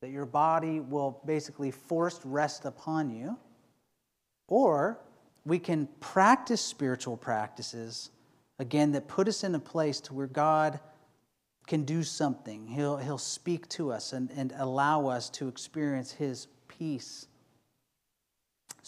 that 0.00 0.10
your 0.10 0.26
body 0.26 0.78
will 0.78 1.20
basically 1.26 1.72
forced 1.72 2.20
rest 2.24 2.66
upon 2.66 3.10
you. 3.10 3.36
Or 4.46 5.00
we 5.44 5.58
can 5.58 5.88
practice 5.98 6.60
spiritual 6.60 7.16
practices, 7.16 8.10
again, 8.60 8.92
that 8.92 9.08
put 9.08 9.26
us 9.26 9.42
in 9.42 9.56
a 9.56 9.58
place 9.58 10.00
to 10.02 10.14
where 10.14 10.28
God 10.28 10.78
can 11.66 11.82
do 11.82 12.04
something. 12.04 12.68
He'll, 12.68 12.98
he'll 12.98 13.18
speak 13.18 13.68
to 13.70 13.90
us 13.90 14.12
and, 14.12 14.30
and 14.36 14.54
allow 14.56 15.08
us 15.08 15.30
to 15.30 15.48
experience 15.48 16.12
His 16.12 16.46
peace. 16.68 17.26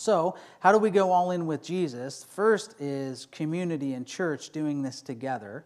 So, 0.00 0.36
how 0.60 0.70
do 0.70 0.78
we 0.78 0.90
go 0.90 1.10
all 1.10 1.32
in 1.32 1.48
with 1.48 1.60
Jesus? 1.60 2.22
First 2.22 2.80
is 2.80 3.26
community 3.32 3.94
and 3.94 4.06
church 4.06 4.50
doing 4.50 4.80
this 4.80 5.02
together 5.02 5.64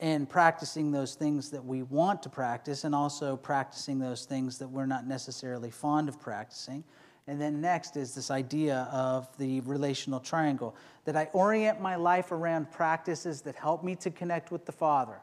and 0.00 0.28
practicing 0.28 0.90
those 0.90 1.14
things 1.14 1.50
that 1.50 1.64
we 1.64 1.84
want 1.84 2.20
to 2.24 2.28
practice 2.28 2.82
and 2.82 2.96
also 2.96 3.36
practicing 3.36 4.00
those 4.00 4.24
things 4.24 4.58
that 4.58 4.66
we're 4.66 4.86
not 4.86 5.06
necessarily 5.06 5.70
fond 5.70 6.08
of 6.08 6.20
practicing. 6.20 6.82
And 7.28 7.40
then 7.40 7.60
next 7.60 7.96
is 7.96 8.12
this 8.12 8.28
idea 8.32 8.88
of 8.90 9.28
the 9.38 9.60
relational 9.60 10.18
triangle 10.18 10.74
that 11.04 11.14
I 11.14 11.28
orient 11.32 11.80
my 11.80 11.94
life 11.94 12.32
around 12.32 12.72
practices 12.72 13.40
that 13.42 13.54
help 13.54 13.84
me 13.84 13.94
to 13.94 14.10
connect 14.10 14.50
with 14.50 14.66
the 14.66 14.72
Father 14.72 15.20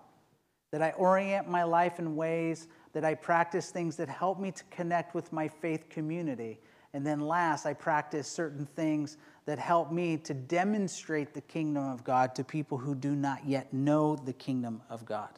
that 0.71 0.81
I 0.81 0.91
orient 0.91 1.49
my 1.49 1.63
life 1.63 1.99
in 1.99 2.15
ways 2.15 2.67
that 2.93 3.03
I 3.03 3.13
practice 3.13 3.71
things 3.71 3.97
that 3.97 4.09
help 4.09 4.39
me 4.39 4.51
to 4.51 4.63
connect 4.71 5.13
with 5.13 5.31
my 5.31 5.47
faith 5.47 5.89
community. 5.89 6.59
And 6.93 7.05
then 7.05 7.21
last, 7.21 7.65
I 7.65 7.73
practice 7.73 8.27
certain 8.27 8.65
things 8.65 9.17
that 9.45 9.59
help 9.59 9.91
me 9.91 10.17
to 10.17 10.33
demonstrate 10.33 11.33
the 11.33 11.41
kingdom 11.41 11.89
of 11.89 12.03
God 12.03 12.35
to 12.35 12.43
people 12.43 12.77
who 12.77 12.95
do 12.95 13.15
not 13.15 13.45
yet 13.45 13.73
know 13.73 14.15
the 14.15 14.33
kingdom 14.33 14.81
of 14.89 15.05
God. 15.05 15.29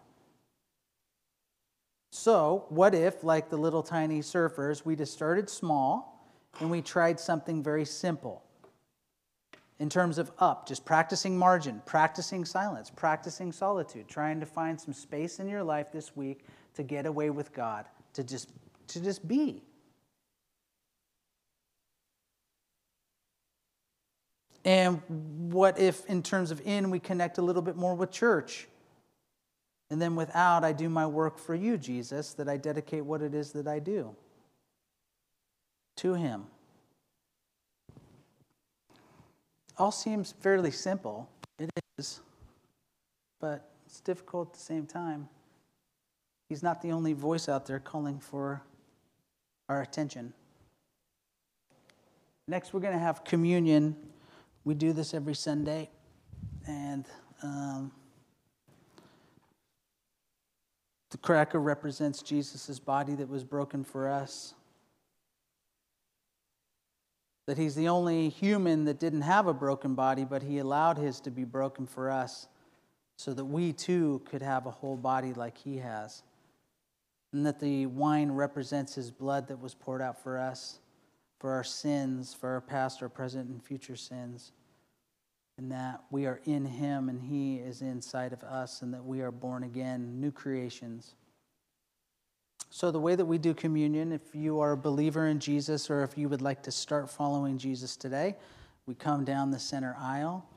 So, 2.11 2.65
what 2.69 2.93
if, 2.93 3.23
like 3.23 3.49
the 3.49 3.57
little 3.57 3.83
tiny 3.83 4.19
surfers, 4.19 4.85
we 4.85 4.95
just 4.95 5.13
started 5.13 5.49
small 5.49 6.27
and 6.59 6.69
we 6.69 6.81
tried 6.81 7.19
something 7.19 7.63
very 7.63 7.85
simple? 7.85 8.43
in 9.79 9.89
terms 9.89 10.17
of 10.17 10.31
up, 10.39 10.65
just 10.65 10.85
practicing 10.85 11.37
margin, 11.37 11.81
practicing 11.85 12.45
silence, 12.45 12.89
practicing 12.89 13.51
solitude, 13.51 14.07
trying 14.07 14.39
to 14.39 14.45
find 14.45 14.79
some 14.79 14.93
space 14.93 15.39
in 15.39 15.47
your 15.47 15.61
life 15.61 15.91
this 15.91 16.15
week 16.15 16.45
to 16.73 16.83
get 16.83 17.05
away 17.05 17.29
with 17.29 17.51
God, 17.53 17.85
to 18.13 18.23
just, 18.23 18.49
to 18.87 19.01
just 19.01 19.27
be. 19.27 19.61
And 24.65 25.01
what 25.51 25.77
if, 25.77 26.05
in 26.05 26.23
terms 26.23 26.51
of 26.51 26.61
in, 26.65 26.89
we 26.89 26.99
connect 26.99 27.37
a 27.37 27.41
little 27.41 27.61
bit 27.61 27.75
more 27.75 27.95
with 27.95 28.11
church? 28.11 28.67
And 29.89 30.01
then 30.01 30.15
without, 30.15 30.63
I 30.63 30.71
do 30.71 30.89
my 30.89 31.05
work 31.05 31.37
for 31.37 31.53
you, 31.53 31.77
Jesus, 31.77 32.33
that 32.33 32.47
I 32.47 32.57
dedicate 32.57 33.05
what 33.05 33.21
it 33.21 33.33
is 33.33 33.51
that 33.51 33.67
I 33.67 33.79
do 33.79 34.15
to 35.97 36.13
Him 36.13 36.45
all 39.77 39.91
seems 39.91 40.33
fairly 40.39 40.71
simple. 40.71 41.29
It 41.59 41.69
is, 41.97 42.21
but 43.39 43.69
it's 43.85 43.99
difficult 44.01 44.49
at 44.49 44.53
the 44.53 44.59
same 44.59 44.85
time. 44.85 45.27
He's 46.49 46.63
not 46.63 46.81
the 46.81 46.91
only 46.91 47.13
voice 47.13 47.49
out 47.49 47.65
there 47.65 47.79
calling 47.79 48.19
for 48.19 48.61
our 49.69 49.81
attention. 49.81 50.33
Next, 52.47 52.73
we're 52.73 52.81
going 52.81 52.93
to 52.93 52.99
have 52.99 53.23
communion. 53.23 53.95
We 54.65 54.73
do 54.73 54.93
this 54.93 55.13
every 55.13 55.35
Sunday, 55.35 55.89
and 56.67 57.05
um, 57.41 57.91
the 61.11 61.17
cracker 61.17 61.59
represents 61.59 62.21
Jesus' 62.21 62.79
body 62.79 63.15
that 63.15 63.27
was 63.27 63.43
broken 63.43 63.83
for 63.83 64.07
us 64.07 64.53
that 67.45 67.57
he's 67.57 67.75
the 67.75 67.89
only 67.89 68.29
human 68.29 68.85
that 68.85 68.99
didn't 68.99 69.21
have 69.21 69.47
a 69.47 69.53
broken 69.53 69.95
body, 69.95 70.23
but 70.23 70.43
he 70.43 70.59
allowed 70.59 70.97
his 70.97 71.19
to 71.21 71.31
be 71.31 71.43
broken 71.43 71.85
for 71.85 72.09
us 72.09 72.47
so 73.17 73.33
that 73.33 73.45
we 73.45 73.73
too 73.73 74.21
could 74.25 74.41
have 74.41 74.65
a 74.65 74.71
whole 74.71 74.95
body 74.95 75.33
like 75.33 75.57
he 75.57 75.77
has. 75.77 76.23
And 77.33 77.45
that 77.45 77.59
the 77.59 77.87
wine 77.87 78.31
represents 78.31 78.95
his 78.95 79.11
blood 79.11 79.47
that 79.47 79.59
was 79.59 79.73
poured 79.73 80.01
out 80.01 80.21
for 80.21 80.37
us, 80.37 80.79
for 81.43 81.51
our 81.51 81.63
sins, 81.65 82.33
for 82.33 82.51
our 82.51 82.61
past, 82.61 83.03
our 83.03 83.09
present, 83.09 83.49
and 83.49 83.61
future 83.61 83.97
sins. 83.97 84.53
And 85.57 85.69
that 85.73 86.01
we 86.09 86.25
are 86.25 86.39
in 86.45 86.63
him 86.63 87.09
and 87.09 87.21
he 87.21 87.57
is 87.57 87.81
inside 87.81 88.31
of 88.31 88.43
us, 88.43 88.81
and 88.81 88.93
that 88.93 89.03
we 89.03 89.19
are 89.19 89.29
born 89.29 89.65
again, 89.65 90.21
new 90.21 90.31
creations. 90.31 91.15
So, 92.69 92.91
the 92.91 92.99
way 92.99 93.15
that 93.15 93.25
we 93.25 93.37
do 93.37 93.53
communion, 93.53 94.13
if 94.13 94.33
you 94.33 94.61
are 94.61 94.71
a 94.71 94.77
believer 94.77 95.27
in 95.27 95.41
Jesus 95.41 95.89
or 95.89 96.01
if 96.03 96.17
you 96.17 96.29
would 96.29 96.41
like 96.41 96.63
to 96.63 96.71
start 96.71 97.09
following 97.09 97.57
Jesus 97.57 97.97
today, 97.97 98.37
we 98.85 98.95
come 98.95 99.25
down 99.25 99.51
the 99.51 99.59
center 99.59 99.97
aisle. 99.99 100.47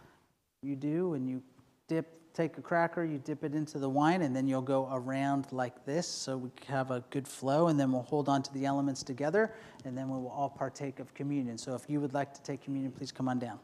You 0.62 0.76
do, 0.76 1.14
and 1.14 1.28
you 1.28 1.42
dip, 1.88 2.25
take 2.36 2.58
a 2.58 2.60
cracker, 2.60 3.02
you 3.02 3.18
dip 3.18 3.44
it 3.44 3.54
into 3.54 3.78
the 3.78 3.88
wine, 3.88 4.20
and 4.20 4.36
then 4.36 4.46
you'll 4.46 4.60
go 4.60 4.88
around 4.92 5.46
like 5.52 5.86
this 5.86 6.06
so 6.06 6.36
we 6.36 6.50
have 6.66 6.90
a 6.90 7.02
good 7.10 7.26
flow, 7.26 7.68
and 7.68 7.80
then 7.80 7.90
we'll 7.90 8.02
hold 8.02 8.28
on 8.28 8.42
to 8.42 8.52
the 8.52 8.66
elements 8.66 9.02
together, 9.02 9.54
and 9.86 9.96
then 9.96 10.10
we 10.10 10.18
will 10.18 10.28
all 10.28 10.50
partake 10.50 11.00
of 11.00 11.12
communion. 11.14 11.56
So, 11.56 11.74
if 11.74 11.88
you 11.88 12.00
would 12.00 12.12
like 12.12 12.34
to 12.34 12.42
take 12.42 12.62
communion, 12.62 12.92
please 12.92 13.10
come 13.10 13.28
on 13.28 13.38
down. 13.38 13.58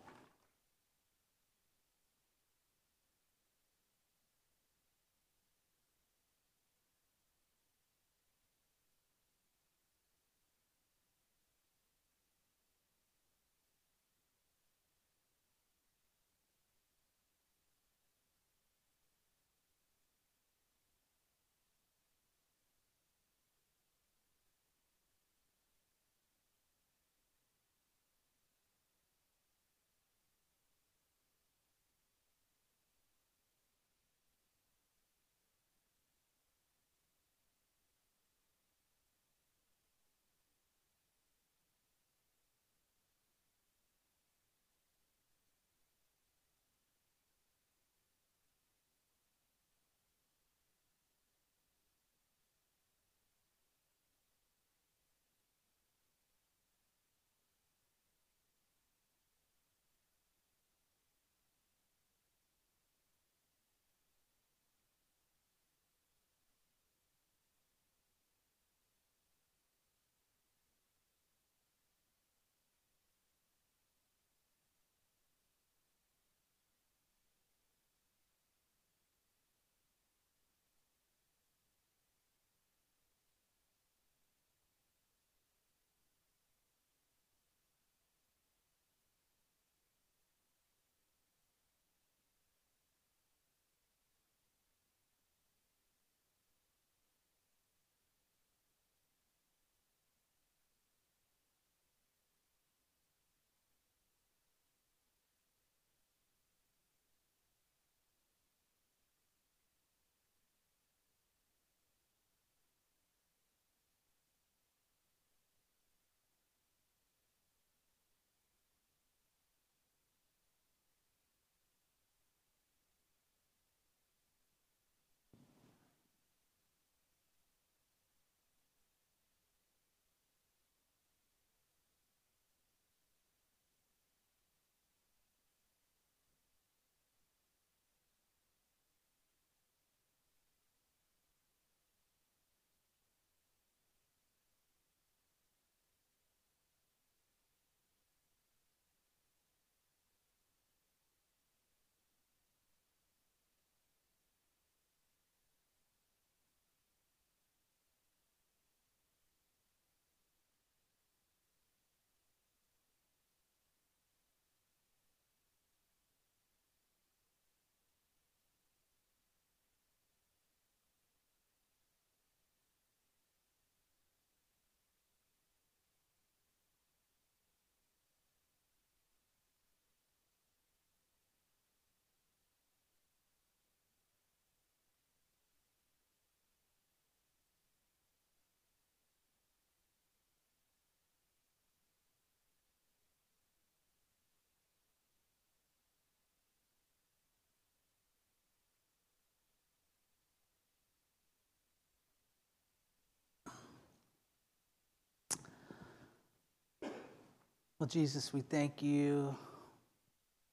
Well, 207.83 207.89
Jesus, 207.89 208.33
we 208.33 208.43
thank 208.43 208.81
you 208.81 209.37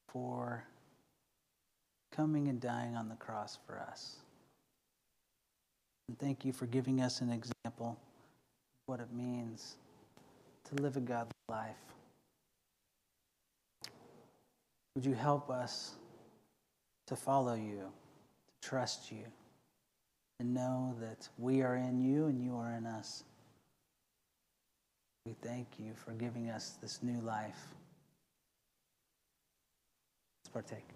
for 0.08 0.64
coming 2.12 2.48
and 2.48 2.60
dying 2.60 2.96
on 2.96 3.08
the 3.08 3.14
cross 3.18 3.60
for 3.68 3.78
us. 3.78 4.16
And 6.08 6.18
thank 6.18 6.44
you 6.44 6.52
for 6.52 6.66
giving 6.66 7.02
us 7.02 7.22
an 7.22 7.30
example 7.30 8.00
of 8.00 8.88
what 8.88 9.00
it 9.00 9.14
means 9.14 9.76
to 10.70 10.82
live 10.82 10.98
a 10.98 11.02
godly 11.02 11.30
life. 11.48 11.78
Would 14.96 15.06
you 15.06 15.14
help 15.14 15.52
us 15.52 15.92
to 17.06 17.16
follow 17.16 17.54
you, 17.54 17.92
to 18.48 18.68
trust 18.68 19.12
you, 19.12 19.26
and 20.40 20.52
know 20.52 20.96
that 21.00 21.30
we 21.38 21.62
are 21.62 21.76
in 21.76 22.02
you 22.02 22.26
and 22.26 22.44
you 22.44 22.56
are 22.56 22.72
in 22.72 22.88
us? 22.88 23.24
We 25.30 25.36
thank 25.48 25.68
you 25.78 25.94
for 25.94 26.10
giving 26.14 26.50
us 26.50 26.80
this 26.82 27.04
new 27.04 27.22
life. 27.22 27.68
Let's 30.44 30.50
partake. 30.52 30.88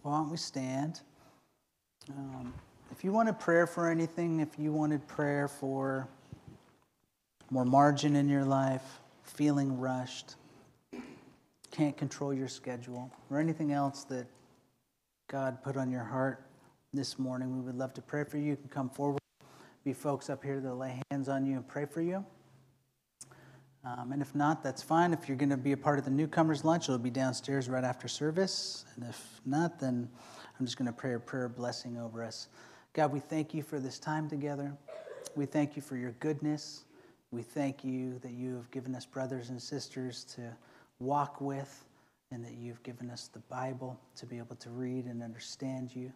Why 0.00 0.12
don't 0.12 0.30
we 0.30 0.38
stand? 0.38 1.02
Um, 2.08 2.54
if 2.96 3.04
you 3.04 3.12
wanted 3.12 3.38
prayer 3.38 3.66
for 3.66 3.90
anything, 3.90 4.40
if 4.40 4.58
you 4.58 4.72
wanted 4.72 5.06
prayer 5.06 5.48
for 5.48 6.08
more 7.50 7.66
margin 7.66 8.16
in 8.16 8.26
your 8.26 8.44
life, 8.44 9.00
feeling 9.22 9.78
rushed, 9.78 10.36
can't 11.70 11.94
control 11.94 12.32
your 12.32 12.48
schedule, 12.48 13.12
or 13.28 13.38
anything 13.38 13.70
else 13.70 14.04
that 14.04 14.26
God 15.28 15.62
put 15.62 15.76
on 15.76 15.90
your 15.90 16.04
heart 16.04 16.46
this 16.94 17.18
morning, 17.18 17.54
we 17.54 17.60
would 17.66 17.76
love 17.76 17.92
to 17.94 18.00
pray 18.00 18.24
for 18.24 18.38
you. 18.38 18.44
You 18.50 18.56
can 18.56 18.68
come 18.68 18.88
forward, 18.88 19.20
be 19.84 19.92
folks 19.92 20.30
up 20.30 20.42
here 20.42 20.58
that 20.58 20.74
lay 20.74 20.98
hands 21.10 21.28
on 21.28 21.44
you 21.44 21.56
and 21.56 21.68
pray 21.68 21.84
for 21.84 22.00
you. 22.00 22.24
Um, 23.84 24.12
and 24.12 24.22
if 24.22 24.34
not, 24.34 24.62
that's 24.62 24.82
fine. 24.82 25.12
If 25.12 25.28
you're 25.28 25.36
going 25.36 25.50
to 25.50 25.58
be 25.58 25.72
a 25.72 25.76
part 25.76 25.98
of 25.98 26.06
the 26.06 26.10
newcomers' 26.10 26.64
lunch, 26.64 26.84
it'll 26.84 26.98
be 26.98 27.10
downstairs 27.10 27.68
right 27.68 27.84
after 27.84 28.08
service. 28.08 28.86
And 28.94 29.04
if 29.04 29.40
not, 29.44 29.78
then 29.78 30.08
I'm 30.58 30.64
just 30.64 30.78
going 30.78 30.86
to 30.86 30.94
pray 30.94 31.12
a 31.12 31.20
prayer 31.20 31.50
blessing 31.50 31.98
over 31.98 32.24
us. 32.24 32.48
God, 32.96 33.12
we 33.12 33.20
thank 33.20 33.52
you 33.52 33.62
for 33.62 33.78
this 33.78 33.98
time 33.98 34.26
together. 34.26 34.72
We 35.34 35.44
thank 35.44 35.76
you 35.76 35.82
for 35.82 35.98
your 35.98 36.12
goodness. 36.12 36.84
We 37.30 37.42
thank 37.42 37.84
you 37.84 38.18
that 38.20 38.32
you 38.32 38.56
have 38.56 38.70
given 38.70 38.94
us 38.94 39.04
brothers 39.04 39.50
and 39.50 39.60
sisters 39.60 40.24
to 40.36 40.56
walk 40.98 41.38
with, 41.42 41.84
and 42.30 42.42
that 42.42 42.54
you've 42.54 42.82
given 42.82 43.10
us 43.10 43.28
the 43.28 43.40
Bible 43.50 44.00
to 44.16 44.24
be 44.24 44.38
able 44.38 44.56
to 44.56 44.70
read 44.70 45.04
and 45.04 45.22
understand 45.22 45.94
you. 45.94 46.10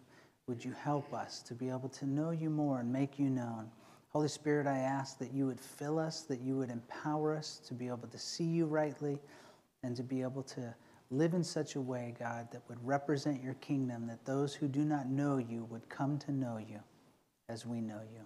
Would 0.47 0.65
you 0.65 0.73
help 0.73 1.13
us 1.13 1.43
to 1.43 1.55
be 1.55 1.69
able 1.69 1.91
to 1.91 2.07
know 2.07 2.31
you 2.31 2.49
more 2.49 2.81
and 2.81 2.91
make 2.91 3.19
you 3.19 3.29
known? 3.29 3.71
Holy 4.09 4.29
Spirit, 4.29 4.67
I 4.67 4.79
ask 4.79 5.19
that 5.19 5.35
you 5.35 5.47
would 5.49 5.61
fill 5.61 5.99
us, 5.99 6.23
that 6.23 6.41
you 6.41 6.57
would 6.57 6.71
empower 6.71 7.37
us 7.37 7.61
to 7.69 7.75
be 7.75 7.89
able 7.89 8.09
to 8.11 8.19
see 8.19 8.45
you 8.45 8.65
rightly 8.65 9.19
and 9.83 9.95
to 9.97 10.03
be 10.03 10.23
able 10.23 10.45
to 10.45 10.75
live 11.11 11.35
in 11.35 11.43
such 11.43 11.75
a 11.75 11.81
way, 11.81 12.15
God, 12.19 12.49
that 12.53 12.63
would 12.69 12.85
represent 12.87 13.43
your 13.43 13.55
kingdom, 13.55 14.07
that 14.07 14.25
those 14.25 14.55
who 14.55 14.69
do 14.69 14.85
not 14.85 15.09
know 15.09 15.39
you 15.39 15.65
would 15.65 15.89
come 15.89 16.19
to 16.19 16.33
know 16.33 16.59
you 16.59 16.81
as 17.49 17.67
we 17.67 17.81
know 17.81 18.01
you. 18.13 18.23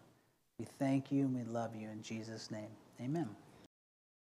We 0.59 0.66
thank 0.78 1.11
you 1.11 1.24
and 1.24 1.35
we 1.35 1.45
love 1.45 1.74
you 1.74 1.89
in 1.89 2.03
Jesus' 2.03 2.51
name. 2.51 2.70
Amen. 3.01 3.28